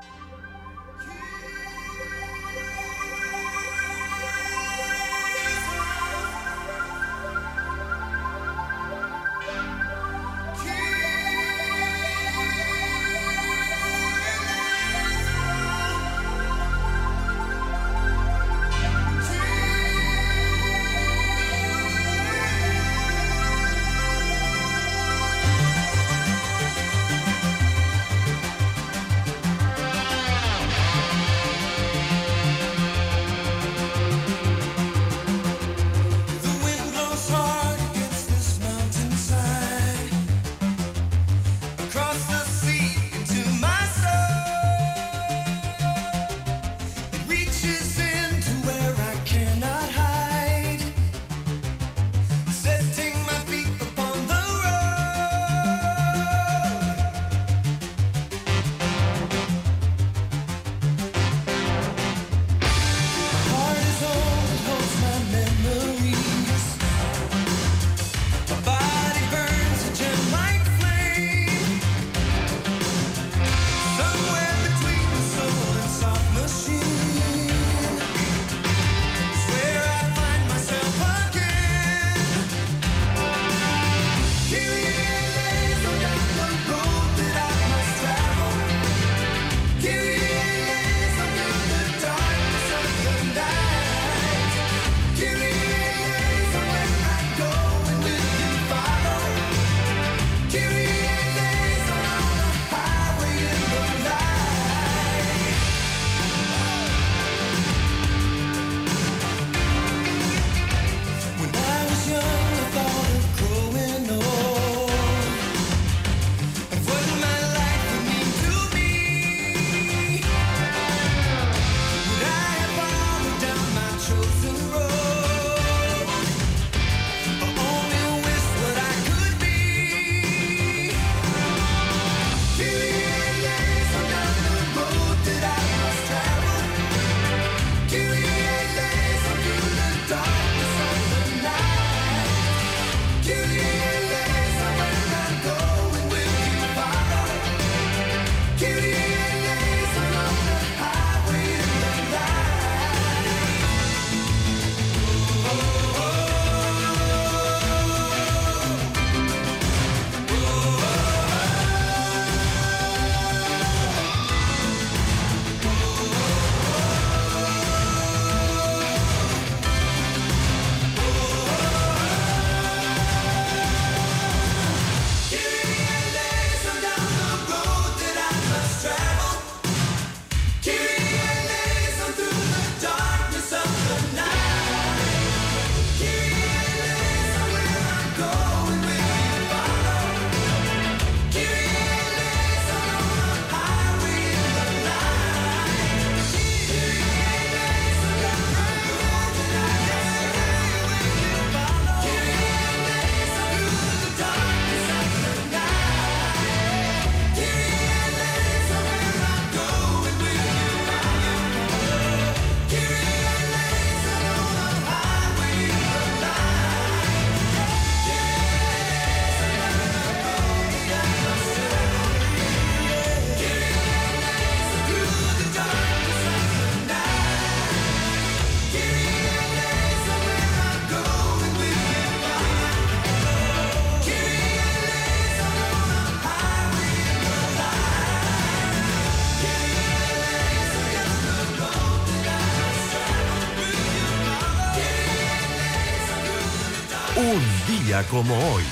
Un 247.17 247.41
día 247.65 248.03
como 248.09 248.35
hoy. 248.35 248.63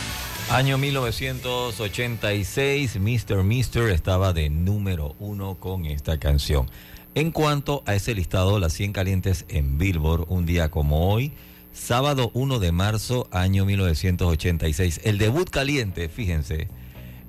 Año 0.51 0.77
1986, 0.77 2.99
Mr. 2.99 3.41
Mister 3.41 3.87
estaba 3.87 4.33
de 4.33 4.49
número 4.49 5.15
uno 5.17 5.55
con 5.55 5.85
esta 5.85 6.19
canción. 6.19 6.69
En 7.15 7.31
cuanto 7.31 7.83
a 7.85 7.95
ese 7.95 8.13
listado, 8.13 8.59
las 8.59 8.73
100 8.73 8.91
calientes 8.91 9.45
en 9.47 9.77
Billboard, 9.77 10.25
un 10.27 10.45
día 10.45 10.69
como 10.69 11.09
hoy, 11.09 11.31
sábado 11.71 12.31
1 12.33 12.59
de 12.59 12.73
marzo, 12.73 13.29
año 13.31 13.63
1986. 13.63 14.99
El 15.05 15.19
debut 15.19 15.49
caliente, 15.49 16.09
fíjense, 16.09 16.67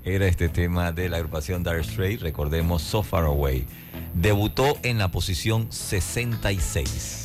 era 0.03 0.27
este 0.27 0.49
tema 0.49 0.91
de 0.91 1.07
la 1.07 1.15
agrupación 1.15 1.63
Dire 1.63 1.85
Straits, 1.85 2.23
recordemos 2.23 2.81
So 2.81 3.03
Far 3.03 3.23
Away. 3.23 3.65
Debutó 4.15 4.77
en 4.83 4.97
la 4.97 5.11
posición 5.11 5.71
66. 5.71 7.24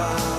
와 0.00 0.29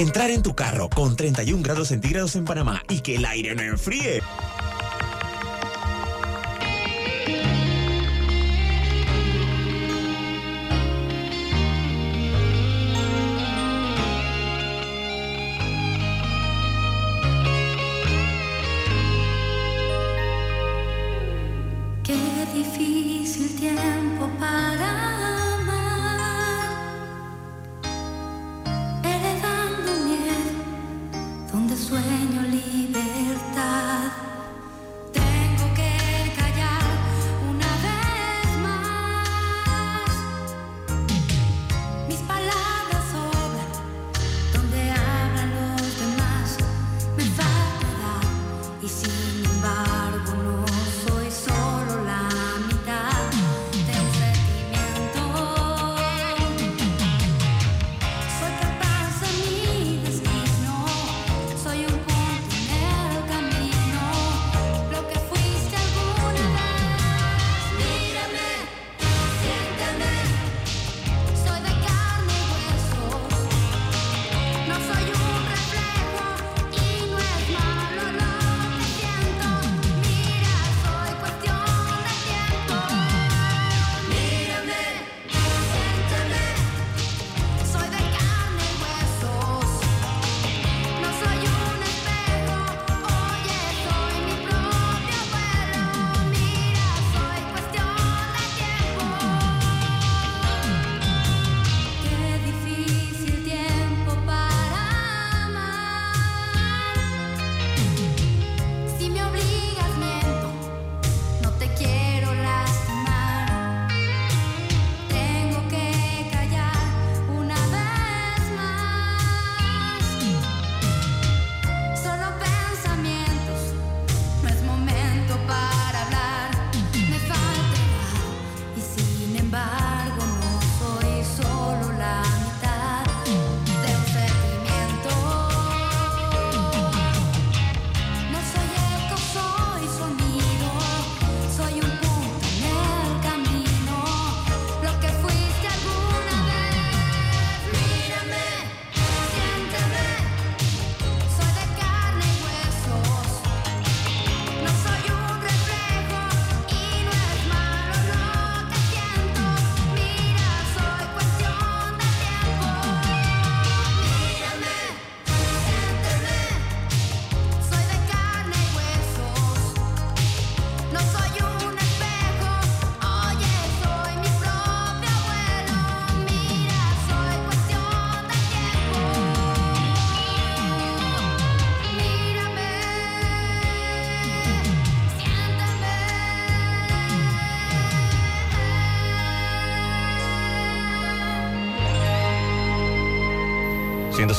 Entrar 0.00 0.30
en 0.30 0.42
tu 0.42 0.54
carro 0.54 0.88
con 0.88 1.14
31 1.14 1.62
grados 1.62 1.88
centígrados 1.88 2.34
en 2.34 2.46
Panamá 2.46 2.82
y 2.88 3.00
que 3.00 3.16
el 3.16 3.26
aire 3.26 3.54
no 3.54 3.60
enfríe. 3.60 4.22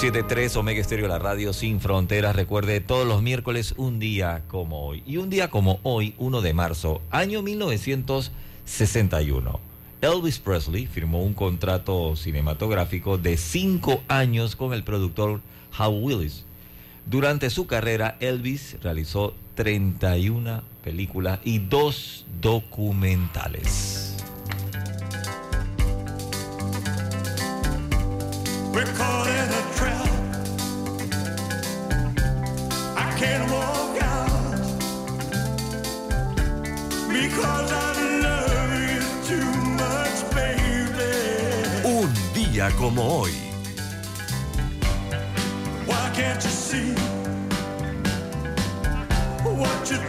1073 0.02 0.56
Omega 0.56 0.82
Estéreo, 0.82 1.08
la 1.08 1.20
radio 1.20 1.54
sin 1.54 1.80
fronteras. 1.80 2.36
Recuerde 2.36 2.82
todos 2.82 3.08
los 3.08 3.22
miércoles 3.22 3.76
un 3.78 4.00
día 4.00 4.42
como 4.48 4.88
hoy. 4.88 5.04
Y 5.06 5.18
un 5.18 5.30
día 5.30 5.52
como 5.52 5.80
hoy, 5.84 6.16
1 6.18 6.42
de 6.42 6.56
marzo, 6.56 7.04
año 7.12 7.44
1961. 7.44 9.60
Elvis 10.02 10.40
Presley 10.40 10.88
firmó 10.88 11.22
un 11.22 11.36
contrato 11.36 12.16
cinematográfico 12.16 13.20
de 13.20 13.38
cinco 13.38 14.02
años 14.08 14.56
con 14.56 14.74
el 14.74 14.84
productor 14.84 15.40
Hal 15.78 16.00
Willis. 16.02 16.46
Durante 17.06 17.52
su 17.52 17.68
carrera, 17.68 18.18
Elvis 18.22 18.78
realizó 18.82 19.36
31 19.54 20.64
películas 20.84 21.38
y 21.44 21.60
dos 21.60 22.26
documentales. 22.42 24.16
Recorded. 28.74 29.51
can 33.22 33.42
walk 33.52 34.02
out 34.02 34.58
because 37.08 37.72
I 37.72 37.90
love 38.26 38.72
you 38.90 39.02
too 39.30 39.52
much, 39.84 40.18
baby. 40.34 41.12
Un 41.86 42.10
día 42.34 42.72
como 42.80 43.02
hoy. 43.20 43.34
Why 45.86 46.10
can't 46.16 46.44
you 46.44 46.50
see 46.50 46.96
what 49.44 49.92
you 49.92 50.00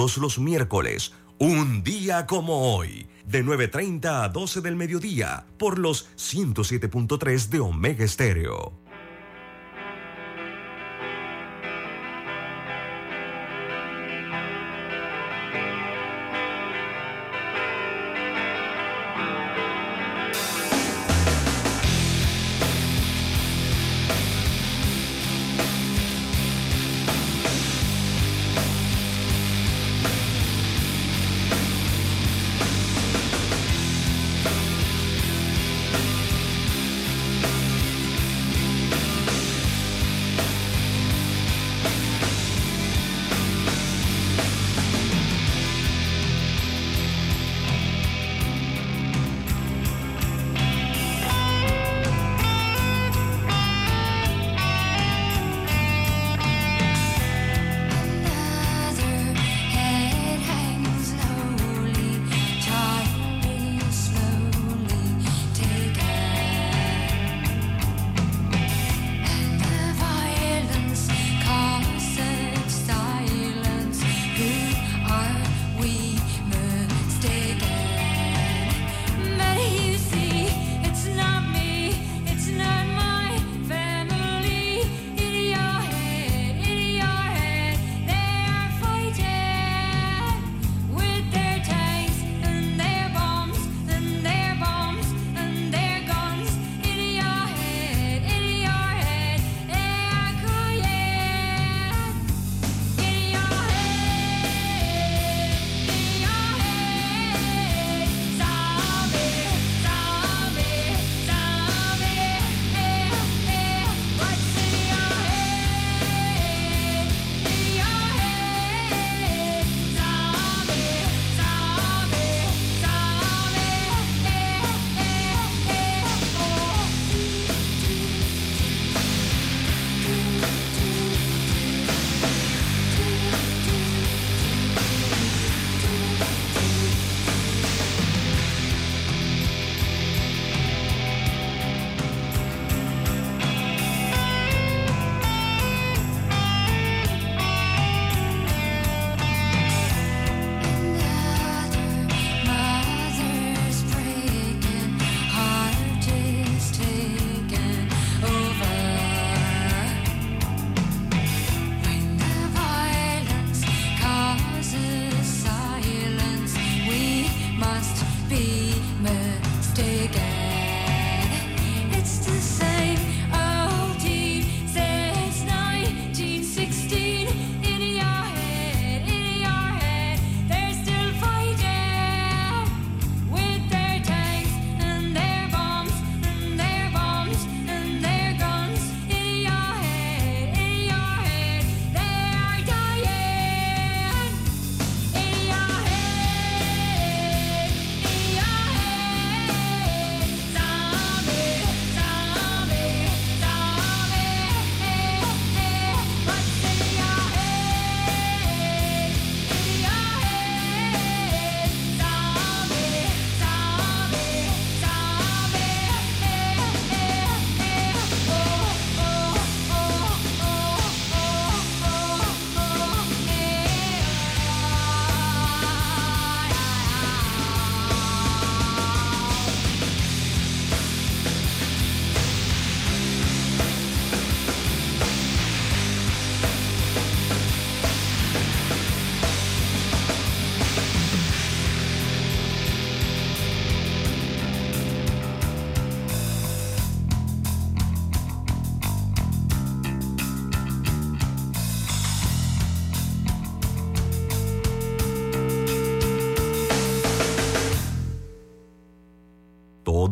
los 0.00 0.38
miércoles, 0.38 1.12
un 1.38 1.82
día 1.82 2.24
como 2.26 2.74
hoy, 2.74 3.06
de 3.26 3.44
9.30 3.44 4.24
a 4.24 4.28
12 4.30 4.62
del 4.62 4.74
mediodía, 4.74 5.44
por 5.58 5.78
los 5.78 6.08
107.3 6.16 7.48
de 7.50 7.60
Omega 7.60 8.02
Estéreo. 8.02 8.79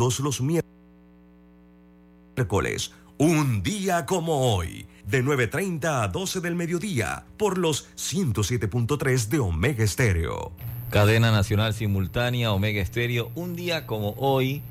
Los 0.08 0.40
miércoles, 2.34 2.92
un 3.18 3.62
día 3.62 4.06
como 4.06 4.54
hoy, 4.54 4.86
de 5.06 5.22
9.30 5.22 6.02
a 6.02 6.08
12 6.08 6.40
del 6.40 6.54
mediodía, 6.54 7.26
por 7.36 7.58
los 7.58 7.90
107.3 7.96 9.28
de 9.28 9.38
Omega 9.38 9.84
Estéreo. 9.84 10.52
Cadena 10.90 11.30
Nacional 11.30 11.74
Simultánea 11.74 12.52
Omega 12.52 12.80
Estéreo, 12.80 13.30
un 13.34 13.54
día 13.54 13.86
como 13.86 14.14
hoy, 14.16 14.62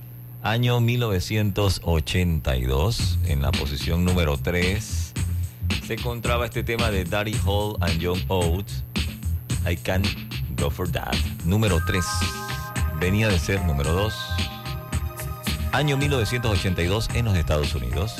año 0.41 0.81
1982, 0.81 3.19
en 3.25 3.43
la 3.43 3.51
posición 3.51 4.03
número 4.03 4.37
3, 4.37 5.13
se 5.85 5.93
encontraba 5.93 6.45
este 6.45 6.63
tema 6.63 6.89
de 6.89 7.05
Daddy 7.05 7.39
Hall 7.45 7.77
and 7.81 8.03
John 8.03 8.19
Oates, 8.27 8.83
I 9.69 9.77
Can't 9.77 10.07
Go 10.59 10.71
For 10.71 10.91
That, 10.91 11.15
número 11.45 11.79
3, 11.85 12.03
venía 12.99 13.27
de 13.27 13.37
ser 13.37 13.63
número 13.65 13.93
2, 13.93 14.15
año 15.71 15.97
1982 15.97 17.09
en 17.13 17.25
los 17.25 17.35
Estados 17.37 17.73
Unidos. 17.75 18.15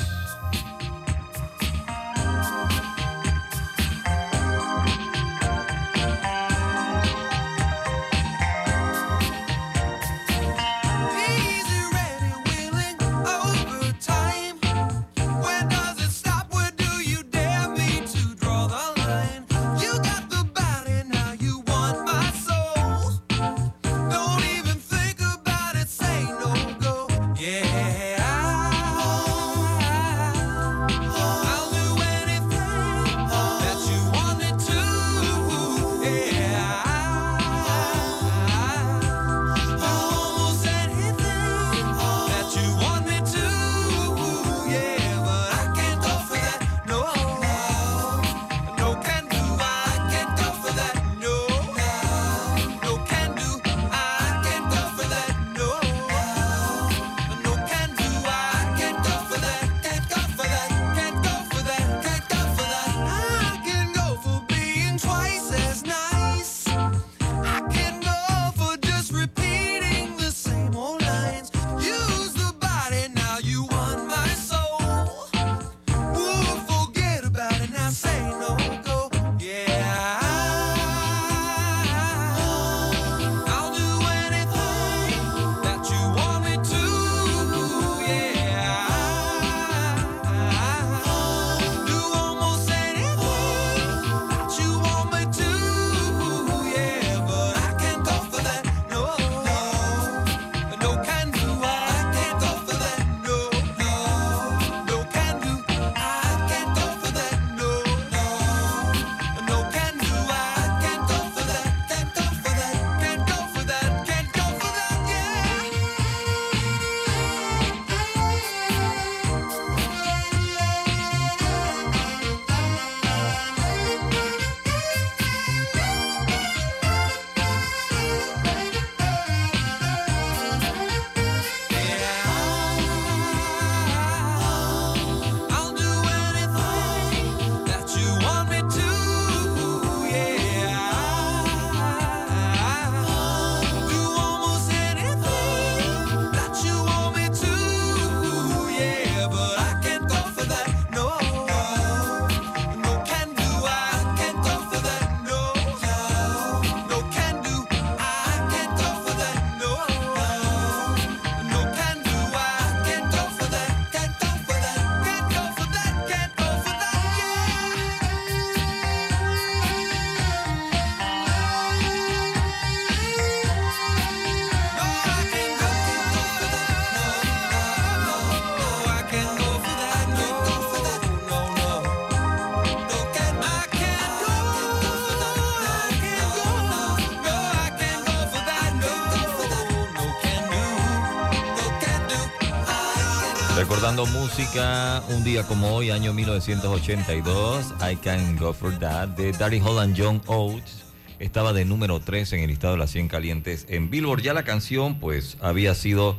Música, 194.38 195.02
un 195.08 195.24
día 195.24 195.42
como 195.42 195.74
hoy, 195.74 195.90
año 195.90 196.12
1982, 196.12 197.74
I 197.80 197.96
Can 197.96 198.36
Go 198.36 198.52
For 198.52 198.78
That, 198.78 199.08
de 199.08 199.32
Daddy 199.32 199.58
Hall 199.58 199.80
and 199.80 200.00
John 200.00 200.22
Oates, 200.26 200.84
estaba 201.18 201.52
de 201.52 201.64
número 201.64 201.98
3 201.98 202.34
en 202.34 202.40
el 202.42 202.50
listado 202.50 202.74
de 202.74 202.78
las 202.78 202.92
100 202.92 203.08
calientes 203.08 203.66
en 203.68 203.90
Billboard. 203.90 204.22
Ya 204.22 204.34
la 204.34 204.44
canción, 204.44 205.00
pues, 205.00 205.38
había 205.40 205.74
sido 205.74 206.16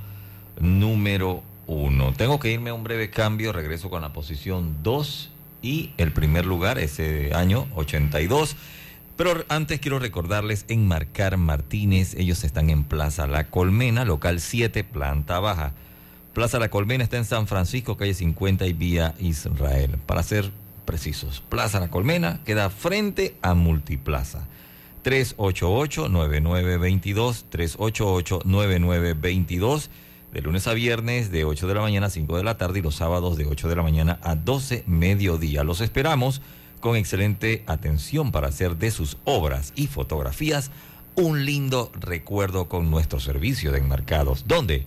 número 0.60 1.44
1. 1.68 2.12
Tengo 2.18 2.40
que 2.40 2.52
irme 2.52 2.72
a 2.72 2.74
un 2.74 2.84
breve 2.84 3.10
cambio, 3.10 3.54
regreso 3.54 3.90
con 3.90 4.02
la 4.02 4.12
posición 4.12 4.84
2 4.84 5.30
y 5.62 5.92
el 5.96 6.12
primer 6.12 6.46
lugar 6.46 6.78
ese 6.78 7.34
año 7.34 7.68
82. 7.76 8.58
Pero 9.16 9.46
antes 9.48 9.80
quiero 9.80 9.98
recordarles 9.98 10.66
Enmarcar 10.68 11.38
Martínez, 11.38 12.16
ellos 12.16 12.44
están 12.44 12.70
en 12.70 12.84
Plaza 12.84 13.28
La 13.28 13.46
Colmena, 13.46 14.04
local 14.04 14.42
7, 14.42 14.84
planta 14.84 15.40
baja. 15.40 15.72
Plaza 16.34 16.60
La 16.60 16.70
Colmena 16.70 17.04
está 17.04 17.18
en 17.18 17.26
San 17.26 17.48
Francisco, 17.48 17.98
calle 17.98 18.14
50 18.14 18.68
y 18.68 18.74
vía 18.74 19.16
Israel. 19.20 19.98
Para 20.06 20.22
ser 20.24 20.52
precisos, 20.86 21.44
Plaza 21.50 21.80
La 21.80 21.90
Colmena 21.90 22.40
queda 22.46 22.70
frente 22.70 23.36
a 23.42 23.56
Multiplaza. 23.56 24.46
388-9922, 25.04 27.46
388-9922, 27.52 29.90
de 30.34 30.42
lunes 30.42 30.68
a 30.68 30.74
viernes 30.74 31.32
de 31.32 31.46
8 31.46 31.68
de 31.68 31.74
la 31.74 31.82
mañana 31.82 32.08
a 32.08 32.12
5 32.12 32.38
de 32.38 32.44
la 32.44 32.58
tarde 32.58 32.80
y 32.80 32.82
los 32.84 32.96
sábados 32.96 33.38
de 33.38 33.46
8 33.46 33.68
de 33.68 33.76
la 33.76 33.84
mañana 33.84 34.20
a 34.22 34.36
12 34.36 34.84
mediodía. 34.86 35.64
Los 35.64 35.82
esperamos 35.82 36.42
con 36.80 36.96
excelente 36.96 37.64
atención 37.66 38.32
para 38.32 38.50
hacer 38.50 38.78
de 38.78 38.92
sus 38.92 39.18
obras 39.24 39.74
y 39.76 39.88
fotografías 39.88 40.70
un 41.16 41.46
lindo 41.46 41.92
recuerdo 42.00 42.70
con 42.70 42.92
nuestro 42.92 43.20
servicio 43.20 43.72
de 43.72 43.80
enmarcados. 43.80 44.46
¿Dónde? 44.48 44.86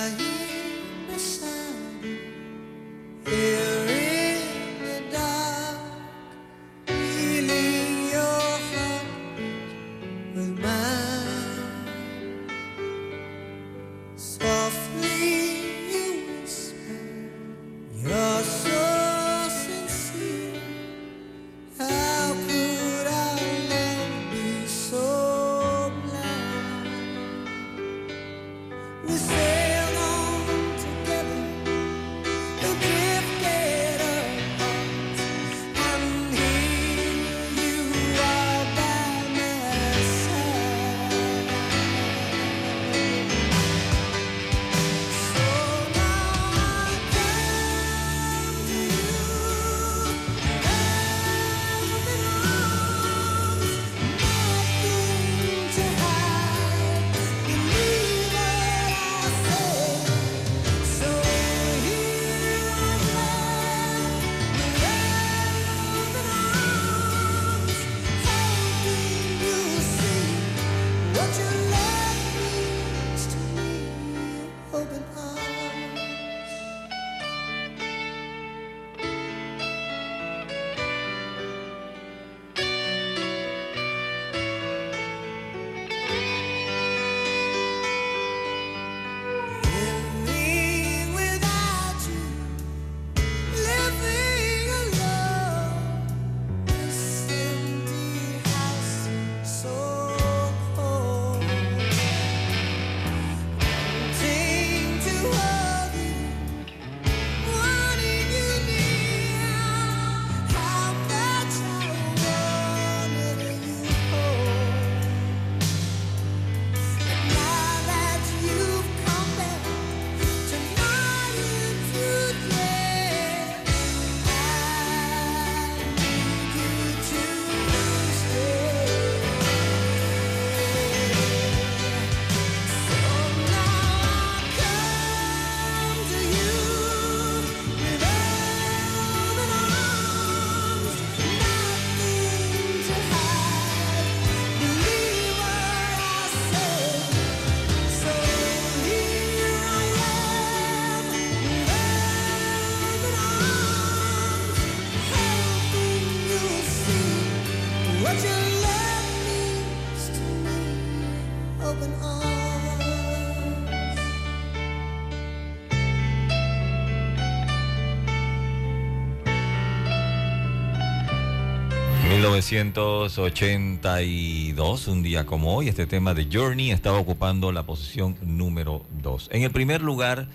1982, 172.50 174.88
un 174.88 175.04
día 175.04 175.24
como 175.24 175.54
hoy, 175.54 175.68
este 175.68 175.86
tema 175.86 176.12
de 176.12 176.26
Journey 176.30 176.72
estaba 176.72 176.98
ocupando 176.98 177.52
la 177.52 177.62
posición 177.62 178.18
número 178.20 178.84
2. 179.00 179.28
En 179.32 179.42
el 179.42 179.52
primer 179.52 179.80
lugar 179.80 180.26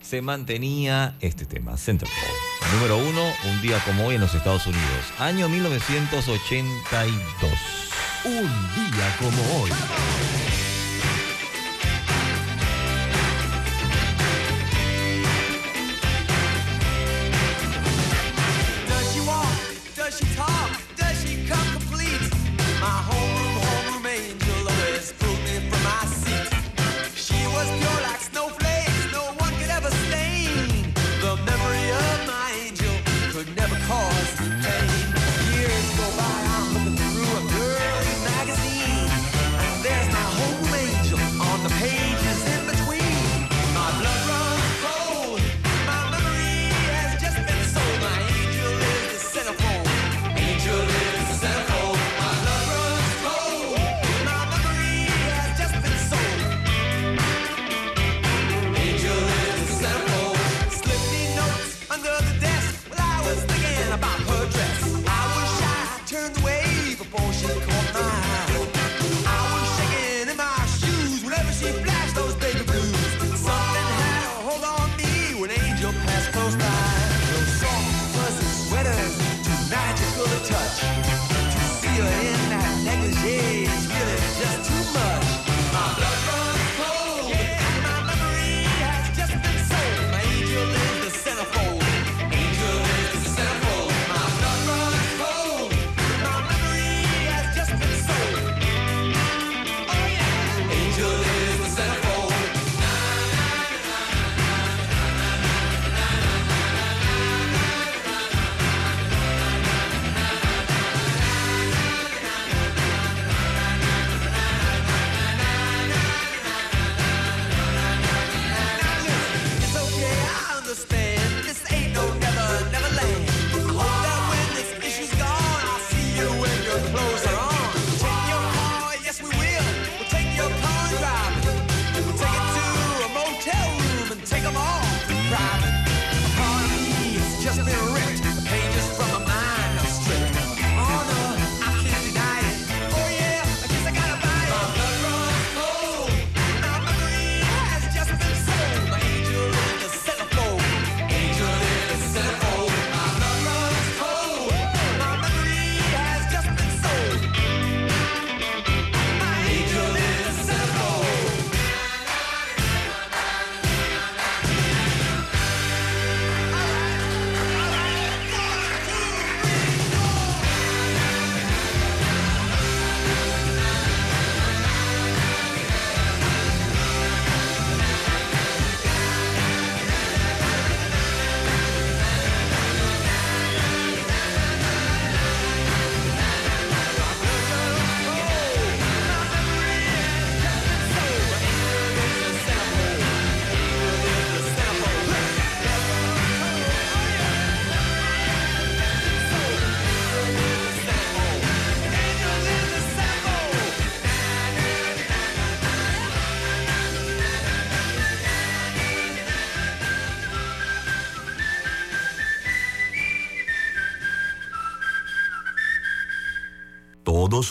se 0.00 0.22
mantenía 0.22 1.16
este 1.20 1.44
tema, 1.44 1.76
Centerfold. 1.76 2.18
Número 2.72 2.96
1, 2.96 3.10
un 3.52 3.60
día 3.60 3.78
como 3.84 4.06
hoy 4.06 4.14
en 4.14 4.22
los 4.22 4.34
Estados 4.34 4.66
Unidos, 4.66 5.04
año 5.18 5.50
1982. 5.50 7.50
Un 8.24 8.42
día 8.42 9.16
como 9.18 9.42
hoy. 9.60 9.70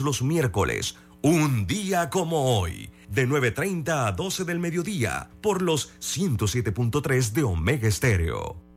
los 0.02 0.22
miércoles, 0.22 0.95
un 1.22 1.66
día 1.66 2.10
como 2.10 2.60
hoy, 2.60 2.91
de 3.10 3.28
9.30 3.28 4.07
a 4.07 4.11
12 4.11 4.45
del 4.45 4.60
mediodía, 4.60 5.30
por 5.41 5.61
los 5.61 5.91
107.3 5.99 7.32
de 7.32 7.44
Omega 7.44 7.88
Estéreo. 7.88 8.69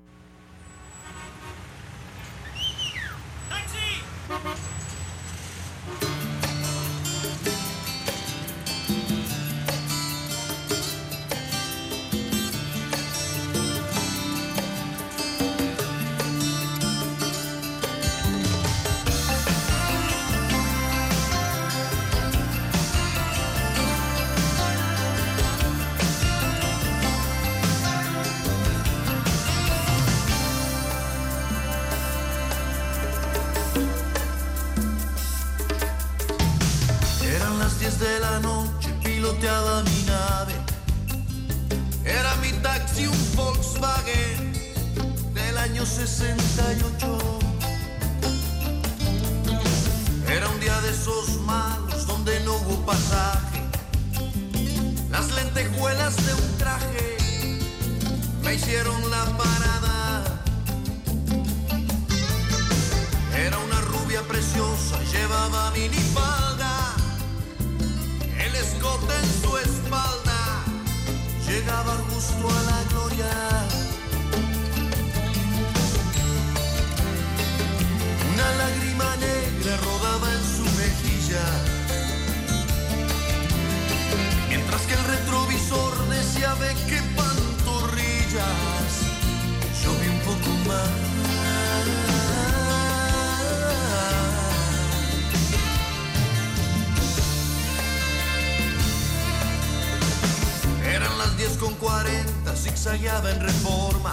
en 103.04 103.40
reforma. 103.40 104.12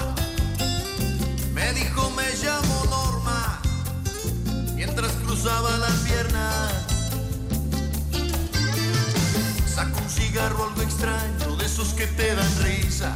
Me 1.53 1.73
dijo, 1.73 2.09
me 2.11 2.23
llamo 2.43 2.85
Norma, 2.89 3.61
mientras 4.73 5.11
cruzaba 5.11 5.77
las 5.77 5.91
piernas. 5.99 6.73
Sacó 9.67 9.99
un 9.99 10.09
cigarro 10.09 10.69
algo 10.69 10.81
extraño, 10.81 11.55
de 11.57 11.65
esos 11.67 11.89
que 11.89 12.07
te 12.07 12.33
dan 12.33 12.63
risa. 12.63 13.15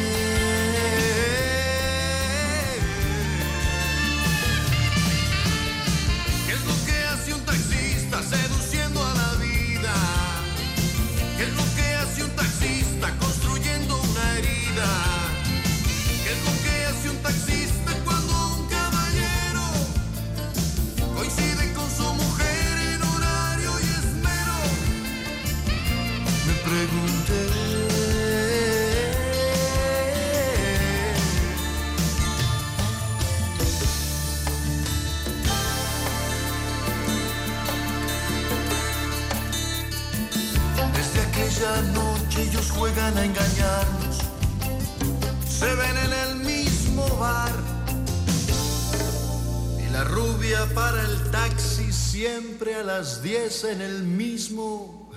Las 53.01 53.23
10 53.23 53.63
en 53.63 53.81
el 53.81 54.03
mismo 54.03 55.09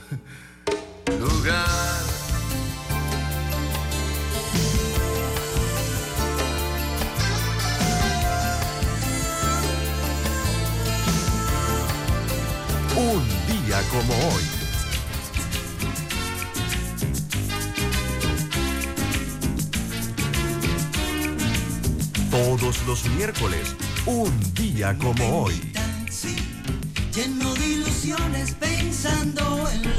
lugar. 1.20 2.00
Un 12.96 13.22
día 13.52 13.82
como 13.90 14.14
hoy. 14.28 14.44
Todos 22.30 22.86
los 22.86 23.04
miércoles, 23.10 23.76
un 24.06 24.54
día 24.54 24.96
como 24.98 25.42
hoy. 25.42 25.73
Ilusiones 28.14 28.54
pensando 28.54 29.68
en 29.70 29.93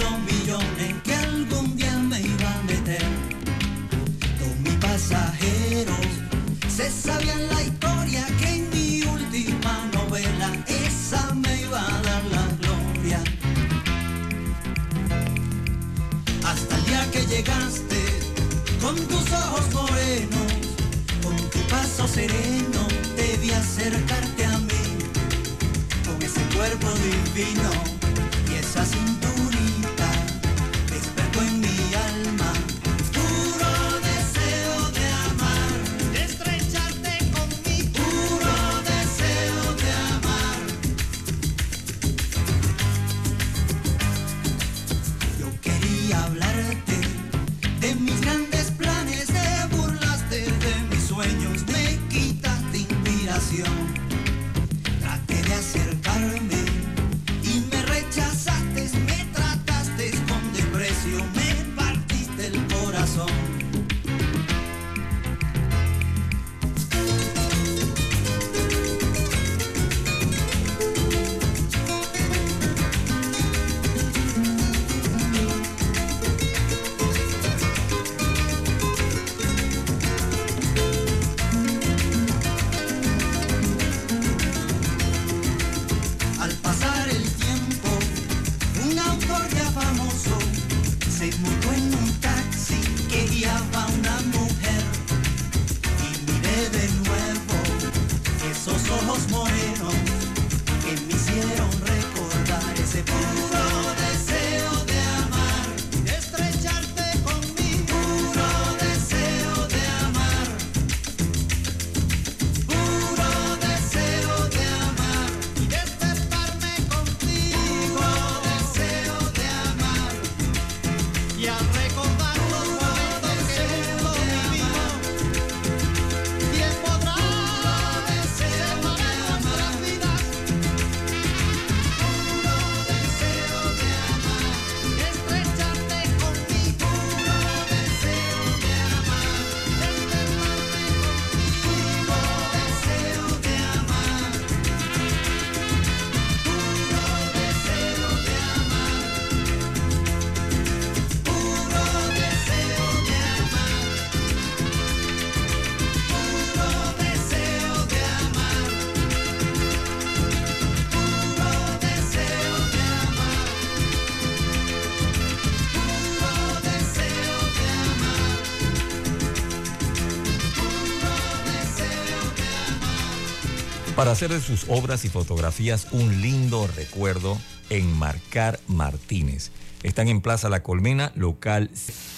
Para 174.06 174.14
hacer 174.14 174.30
de 174.30 174.40
sus 174.40 174.70
obras 174.70 175.04
y 175.04 175.10
fotografías 175.10 175.88
un 175.92 176.22
lindo 176.22 176.68
recuerdo, 176.68 177.40
Enmarcar 177.72 178.60
Martínez. 178.68 179.50
Están 179.82 180.10
en 180.10 180.22
Plaza 180.22 180.48
La 180.48 180.62
Colmena, 180.62 181.12
local, 181.16 181.72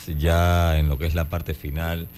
ya 0.06 0.78
en 0.78 0.90
lo 0.90 0.98
que 0.98 1.06
es 1.06 1.16
la 1.16 1.30
parte 1.30 1.54
final 1.54 2.10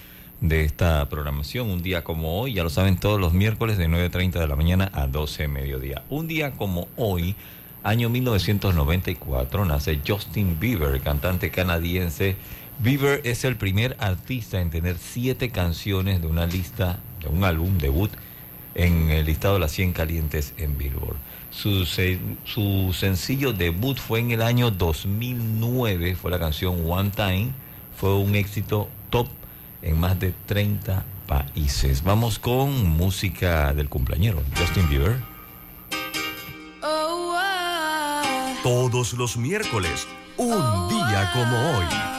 de 0.41 0.63
esta 0.63 1.07
programación, 1.07 1.69
un 1.69 1.83
día 1.83 2.03
como 2.03 2.41
hoy, 2.41 2.55
ya 2.55 2.63
lo 2.63 2.71
saben 2.71 2.97
todos 2.97 3.21
los 3.21 3.33
miércoles 3.33 3.77
de 3.77 3.87
9.30 3.87 4.39
de 4.39 4.47
la 4.47 4.55
mañana 4.55 4.89
a 4.91 5.05
12 5.05 5.43
de 5.43 5.49
mediodía. 5.49 6.03
Un 6.09 6.27
día 6.27 6.53
como 6.53 6.87
hoy, 6.97 7.35
Año 7.83 8.09
1994 8.09 9.65
nace 9.65 9.99
Justin 10.03 10.59
Bieber, 10.59 10.99
cantante 11.01 11.51
canadiense. 11.51 12.37
Bieber 12.79 13.21
es 13.23 13.43
el 13.45 13.55
primer 13.55 13.95
artista 13.99 14.61
en 14.61 14.71
tener 14.71 14.97
siete 14.97 15.51
canciones 15.51 16.21
de 16.21 16.27
una 16.27 16.47
lista, 16.47 16.97
de 17.21 17.27
un 17.27 17.43
álbum 17.43 17.77
debut 17.77 18.09
en 18.75 19.09
el 19.09 19.25
listado 19.25 19.55
de 19.55 19.59
las 19.61 19.71
100 19.71 19.93
calientes 19.93 20.53
en 20.57 20.77
Billboard. 20.77 21.17
Su, 21.51 21.85
se- 21.85 22.19
su 22.45 22.93
sencillo 22.97 23.53
debut 23.53 23.97
fue 23.97 24.19
en 24.19 24.31
el 24.31 24.41
año 24.41 24.69
2009, 24.71 26.15
fue 26.15 26.29
la 26.31 26.39
canción 26.39 26.83
One 26.89 27.09
Time, 27.09 27.49
fue 27.97 28.15
un 28.15 28.35
éxito 28.35 28.87
top 29.09 29.27
en 29.81 29.99
más 29.99 30.19
de 30.19 30.33
30 30.45 31.03
países. 31.27 32.03
Vamos 32.03 32.37
con 32.39 32.87
música 32.89 33.73
del 33.73 33.89
cumpleañero, 33.89 34.41
Justin 34.57 34.87
Bieber. 34.89 35.17
Oh. 36.83 37.35
Todos 38.63 39.13
los 39.13 39.37
miércoles, 39.37 40.07
un 40.37 40.87
día 40.89 41.31
como 41.33 41.57
hoy. 41.77 42.18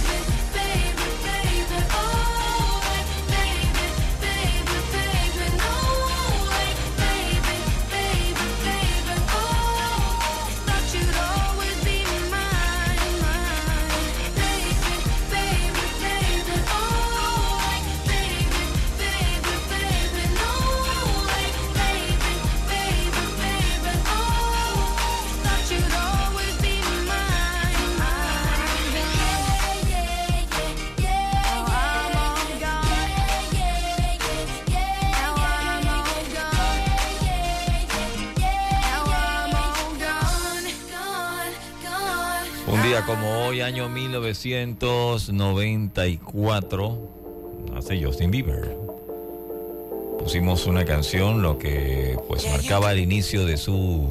1994, 44.33 46.97
nace 47.73 48.01
Justin 48.01 48.31
Bieber. 48.31 48.73
Pusimos 50.19 50.67
una 50.67 50.85
canción, 50.85 51.41
lo 51.41 51.59
que 51.59 52.17
pues 52.29 52.49
marcaba 52.49 52.93
el 52.93 52.99
inicio 52.99 53.45
de 53.45 53.57
su 53.57 54.07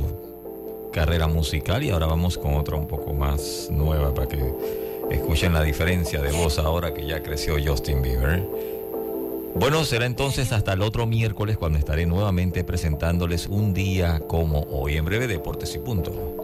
carrera 0.93 1.27
musical 1.27 1.83
y 1.83 1.89
ahora 1.91 2.05
vamos 2.07 2.37
con 2.37 2.55
otra 2.55 2.77
un 2.77 2.87
poco 2.87 3.15
más 3.15 3.69
nueva 3.71 4.13
para 4.13 4.29
que 4.29 4.45
escuchen 5.11 5.55
la 5.55 5.63
diferencia 5.63 6.21
de 6.21 6.33
voz 6.33 6.59
ahora 6.59 6.93
que 6.93 7.07
ya 7.07 7.23
creció 7.23 7.57
Justin 7.65 8.03
Bieber. 8.03 8.47
Bueno, 9.55 9.85
será 9.85 10.05
entonces 10.05 10.53
hasta 10.53 10.75
el 10.75 10.83
otro 10.83 11.07
miércoles 11.07 11.57
cuando 11.57 11.79
estaré 11.79 12.05
nuevamente 12.07 12.63
presentándoles 12.63 13.47
un 13.47 13.73
día 13.73 14.21
como 14.21 14.65
hoy. 14.65 14.97
En 14.97 15.07
breve, 15.07 15.27
Deportes 15.27 15.75
y 15.75 15.79
Punto. 15.79 16.40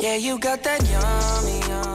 Yeah, 0.00 0.14
you 0.16 0.38
got 0.38 0.62
that 0.62 0.80
yummy, 0.88 1.60
yummy. 1.68 1.89